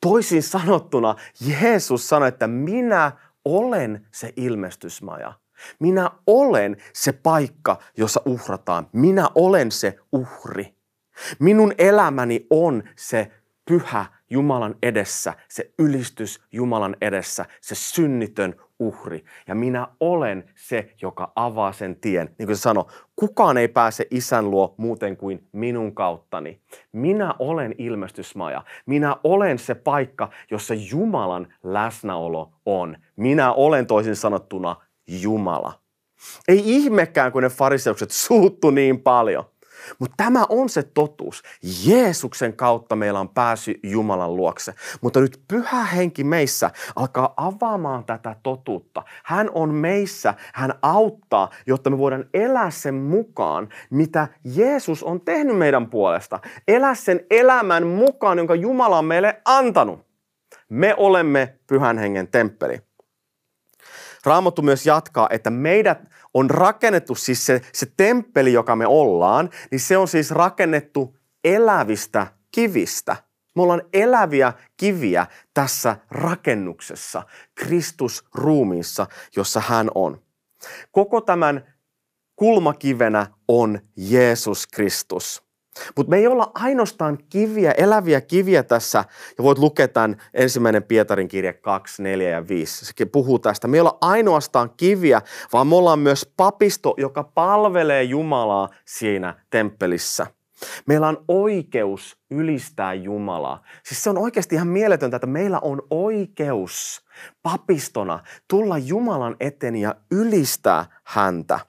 Toisin 0.00 0.42
sanottuna 0.42 1.14
Jeesus 1.40 2.08
sanoi, 2.08 2.28
että 2.28 2.46
minä 2.46 3.12
olen 3.44 4.06
se 4.12 4.32
ilmestysmaja. 4.36 5.32
Minä 5.78 6.10
olen 6.26 6.76
se 6.92 7.12
paikka, 7.12 7.78
jossa 7.96 8.22
uhrataan. 8.24 8.88
Minä 8.92 9.30
olen 9.34 9.72
se 9.72 9.98
uhri. 10.12 10.74
Minun 11.38 11.72
elämäni 11.78 12.46
on 12.50 12.82
se 12.96 13.30
pyhä 13.68 14.06
Jumalan 14.30 14.74
edessä, 14.82 15.34
se 15.48 15.72
ylistys 15.78 16.40
Jumalan 16.52 16.96
edessä, 17.00 17.46
se 17.60 17.74
synnitön 17.74 18.54
uhri. 18.78 19.24
Ja 19.46 19.54
minä 19.54 19.88
olen 20.00 20.44
se, 20.54 20.90
joka 21.02 21.32
avaa 21.36 21.72
sen 21.72 21.96
tien. 21.96 22.34
Niin 22.38 22.46
kuin 22.46 22.56
se 22.56 22.60
sanoi, 22.60 22.84
kukaan 23.16 23.56
ei 23.56 23.68
pääse 23.68 24.06
isän 24.10 24.50
luo 24.50 24.74
muuten 24.76 25.16
kuin 25.16 25.48
minun 25.52 25.94
kauttani. 25.94 26.60
Minä 26.92 27.34
olen 27.38 27.74
ilmestysmaja. 27.78 28.64
Minä 28.86 29.16
olen 29.24 29.58
se 29.58 29.74
paikka, 29.74 30.30
jossa 30.50 30.74
Jumalan 30.74 31.54
läsnäolo 31.62 32.52
on. 32.66 32.96
Minä 33.16 33.52
olen 33.52 33.86
toisin 33.86 34.16
sanottuna 34.16 34.76
Jumala. 35.08 35.72
Ei 36.48 36.62
ihmekään, 36.64 37.32
kun 37.32 37.42
ne 37.42 37.48
fariseukset 37.48 38.10
suuttu 38.10 38.70
niin 38.70 39.00
paljon. 39.00 39.44
Mutta 39.98 40.14
tämä 40.16 40.44
on 40.48 40.68
se 40.68 40.82
totuus. 40.82 41.42
Jeesuksen 41.86 42.56
kautta 42.56 42.96
meillä 42.96 43.20
on 43.20 43.28
pääsy 43.28 43.74
Jumalan 43.82 44.36
luokse. 44.36 44.74
Mutta 45.00 45.20
nyt 45.20 45.42
pyhä 45.48 45.84
henki 45.84 46.24
meissä 46.24 46.70
alkaa 46.96 47.34
avaamaan 47.36 48.04
tätä 48.04 48.36
totuutta. 48.42 49.02
Hän 49.24 49.50
on 49.54 49.74
meissä, 49.74 50.34
hän 50.54 50.74
auttaa, 50.82 51.50
jotta 51.66 51.90
me 51.90 51.98
voidaan 51.98 52.24
elää 52.34 52.70
sen 52.70 52.94
mukaan, 52.94 53.68
mitä 53.90 54.28
Jeesus 54.44 55.02
on 55.02 55.20
tehnyt 55.20 55.56
meidän 55.56 55.90
puolesta. 55.90 56.40
Elää 56.68 56.94
sen 56.94 57.20
elämän 57.30 57.86
mukaan, 57.86 58.38
jonka 58.38 58.54
Jumala 58.54 58.98
on 58.98 59.04
meille 59.04 59.42
antanut. 59.44 60.08
Me 60.68 60.94
olemme 60.96 61.54
pyhän 61.66 61.98
hengen 61.98 62.28
temppeli. 62.28 62.80
Raamattu 64.24 64.62
myös 64.62 64.86
jatkaa, 64.86 65.28
että 65.30 65.50
meidät 65.50 65.98
on 66.34 66.50
rakennettu 66.50 67.14
siis 67.14 67.46
se, 67.46 67.60
se 67.72 67.86
temppeli, 67.96 68.52
joka 68.52 68.76
me 68.76 68.86
ollaan, 68.86 69.50
niin 69.70 69.80
se 69.80 69.96
on 69.96 70.08
siis 70.08 70.30
rakennettu 70.30 71.16
elävistä 71.44 72.26
kivistä. 72.52 73.16
Me 73.56 73.62
ollaan 73.62 73.82
eläviä 73.92 74.52
kiviä 74.76 75.26
tässä 75.54 75.96
rakennuksessa, 76.10 77.22
Kristus 77.54 78.24
ruumiissa, 78.34 79.06
jossa 79.36 79.60
hän 79.60 79.90
on. 79.94 80.22
Koko 80.92 81.20
tämän 81.20 81.74
kulmakivenä 82.36 83.26
on 83.48 83.80
Jeesus 83.96 84.66
Kristus. 84.66 85.47
Mutta 85.96 86.10
me 86.10 86.16
ei 86.16 86.26
olla 86.26 86.50
ainoastaan 86.54 87.18
kiviä, 87.30 87.72
eläviä 87.72 88.20
kiviä 88.20 88.62
tässä, 88.62 89.04
ja 89.38 89.44
voit 89.44 89.58
lukea 89.58 89.88
tämän 89.88 90.16
ensimmäinen 90.34 90.82
Pietarin 90.82 91.28
kirja 91.28 91.52
2, 91.52 92.02
4 92.02 92.28
ja 92.28 92.48
5. 92.48 92.84
Se 92.84 93.04
puhuu 93.04 93.38
tästä. 93.38 93.68
Me 93.68 93.76
ei 93.76 93.80
olla 93.80 93.98
ainoastaan 94.00 94.70
kiviä, 94.76 95.22
vaan 95.52 95.66
me 95.66 95.76
ollaan 95.76 95.98
myös 95.98 96.32
papisto, 96.36 96.94
joka 96.96 97.24
palvelee 97.24 98.02
Jumalaa 98.02 98.68
siinä 98.84 99.34
temppelissä. 99.50 100.26
Meillä 100.86 101.08
on 101.08 101.24
oikeus 101.28 102.18
ylistää 102.30 102.94
Jumalaa. 102.94 103.62
Siis 103.84 104.04
se 104.04 104.10
on 104.10 104.18
oikeasti 104.18 104.54
ihan 104.54 104.68
mieletöntä, 104.68 105.16
että 105.16 105.26
meillä 105.26 105.58
on 105.58 105.82
oikeus 105.90 107.04
papistona 107.42 108.20
tulla 108.48 108.78
Jumalan 108.78 109.36
eteen 109.40 109.76
ja 109.76 109.94
ylistää 110.10 110.86
häntä. 111.04 111.60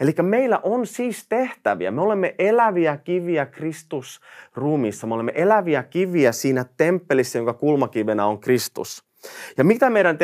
Eli 0.00 0.14
meillä 0.22 0.60
on 0.62 0.86
siis 0.86 1.26
tehtäviä. 1.28 1.90
Me 1.90 2.00
olemme 2.00 2.34
eläviä 2.38 2.96
kiviä 2.96 3.46
Kristus 3.46 4.20
ruumissa. 4.54 5.06
Me 5.06 5.14
olemme 5.14 5.32
eläviä 5.34 5.82
kiviä 5.82 6.32
siinä 6.32 6.64
temppelissä, 6.76 7.38
jonka 7.38 7.52
kulmakivenä 7.52 8.26
on 8.26 8.40
Kristus. 8.40 9.04
Ja 9.56 9.64
mitä 9.64 9.90
meidän 9.90 10.18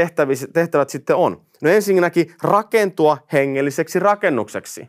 tehtävät 0.53 0.91
sitten 0.91 1.17
on? 1.17 1.41
No 1.63 1.71
ensinnäkin 1.71 2.35
rakentua 2.43 3.19
hengelliseksi 3.33 3.99
rakennukseksi. 3.99 4.89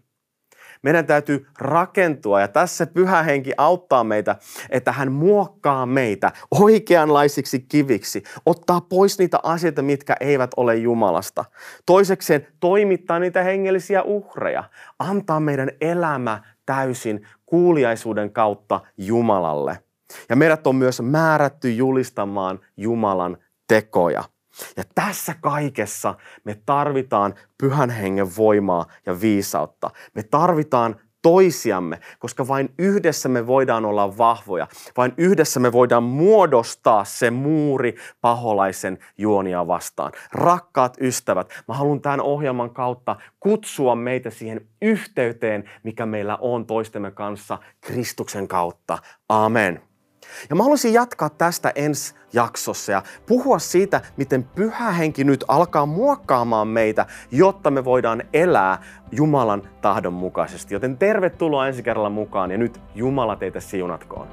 Meidän 0.83 1.05
täytyy 1.05 1.47
rakentua 1.59 2.41
ja 2.41 2.47
tässä 2.47 2.87
pyhä 2.87 3.23
henki 3.23 3.51
auttaa 3.57 4.03
meitä, 4.03 4.35
että 4.69 4.91
hän 4.91 5.11
muokkaa 5.11 5.85
meitä 5.85 6.31
oikeanlaisiksi 6.51 7.59
kiviksi, 7.59 8.23
ottaa 8.45 8.81
pois 8.81 9.19
niitä 9.19 9.39
asioita, 9.43 9.81
mitkä 9.81 10.15
eivät 10.19 10.51
ole 10.57 10.75
Jumalasta. 10.75 11.45
Toisekseen 11.85 12.47
toimittaa 12.59 13.19
niitä 13.19 13.43
hengellisiä 13.43 14.03
uhreja, 14.03 14.63
antaa 14.99 15.39
meidän 15.39 15.71
elämä 15.81 16.41
täysin 16.65 17.27
kuuliaisuuden 17.45 18.31
kautta 18.31 18.79
Jumalalle. 18.97 19.79
Ja 20.29 20.35
meidät 20.35 20.67
on 20.67 20.75
myös 20.75 21.01
määrätty 21.01 21.73
julistamaan 21.73 22.59
Jumalan 22.77 23.37
tekoja. 23.67 24.23
Ja 24.77 24.83
tässä 24.95 25.35
kaikessa 25.41 26.15
me 26.43 26.59
tarvitaan 26.65 27.35
pyhän 27.57 27.89
hengen 27.89 28.35
voimaa 28.37 28.85
ja 29.05 29.21
viisautta. 29.21 29.89
Me 30.13 30.23
tarvitaan 30.23 30.95
toisiamme, 31.21 31.99
koska 32.19 32.47
vain 32.47 32.73
yhdessä 32.79 33.29
me 33.29 33.47
voidaan 33.47 33.85
olla 33.85 34.17
vahvoja. 34.17 34.67
Vain 34.97 35.13
yhdessä 35.17 35.59
me 35.59 35.71
voidaan 35.71 36.03
muodostaa 36.03 37.05
se 37.05 37.31
muuri 37.31 37.95
paholaisen 38.21 38.97
juonia 39.17 39.67
vastaan. 39.67 40.11
Rakkaat 40.31 40.97
ystävät, 41.01 41.63
mä 41.67 41.73
haluan 41.73 42.01
tämän 42.01 42.21
ohjelman 42.21 42.69
kautta 42.69 43.15
kutsua 43.39 43.95
meitä 43.95 44.29
siihen 44.29 44.67
yhteyteen, 44.81 45.69
mikä 45.83 46.05
meillä 46.05 46.37
on 46.41 46.65
toistemme 46.65 47.11
kanssa 47.11 47.57
Kristuksen 47.81 48.47
kautta. 48.47 48.97
Amen. 49.29 49.81
Ja 50.49 50.55
mä 50.55 50.63
haluaisin 50.63 50.93
jatkaa 50.93 51.29
tästä 51.29 51.71
ensi 51.75 52.15
jaksossa 52.33 52.91
ja 52.91 53.03
puhua 53.25 53.59
siitä, 53.59 54.01
miten 54.17 54.43
pyhä 54.43 54.91
henki 54.91 55.23
nyt 55.23 55.45
alkaa 55.47 55.85
muokkaamaan 55.85 56.67
meitä, 56.67 57.05
jotta 57.31 57.71
me 57.71 57.85
voidaan 57.85 58.23
elää 58.33 58.83
Jumalan 59.11 59.69
tahdon 59.81 60.13
mukaisesti. 60.13 60.73
Joten 60.73 60.97
tervetuloa 60.97 61.67
ensi 61.67 61.83
kerralla 61.83 62.09
mukaan 62.09 62.51
ja 62.51 62.57
nyt 62.57 62.81
Jumala 62.95 63.35
teitä 63.35 63.59
siunatkoon. 63.59 64.27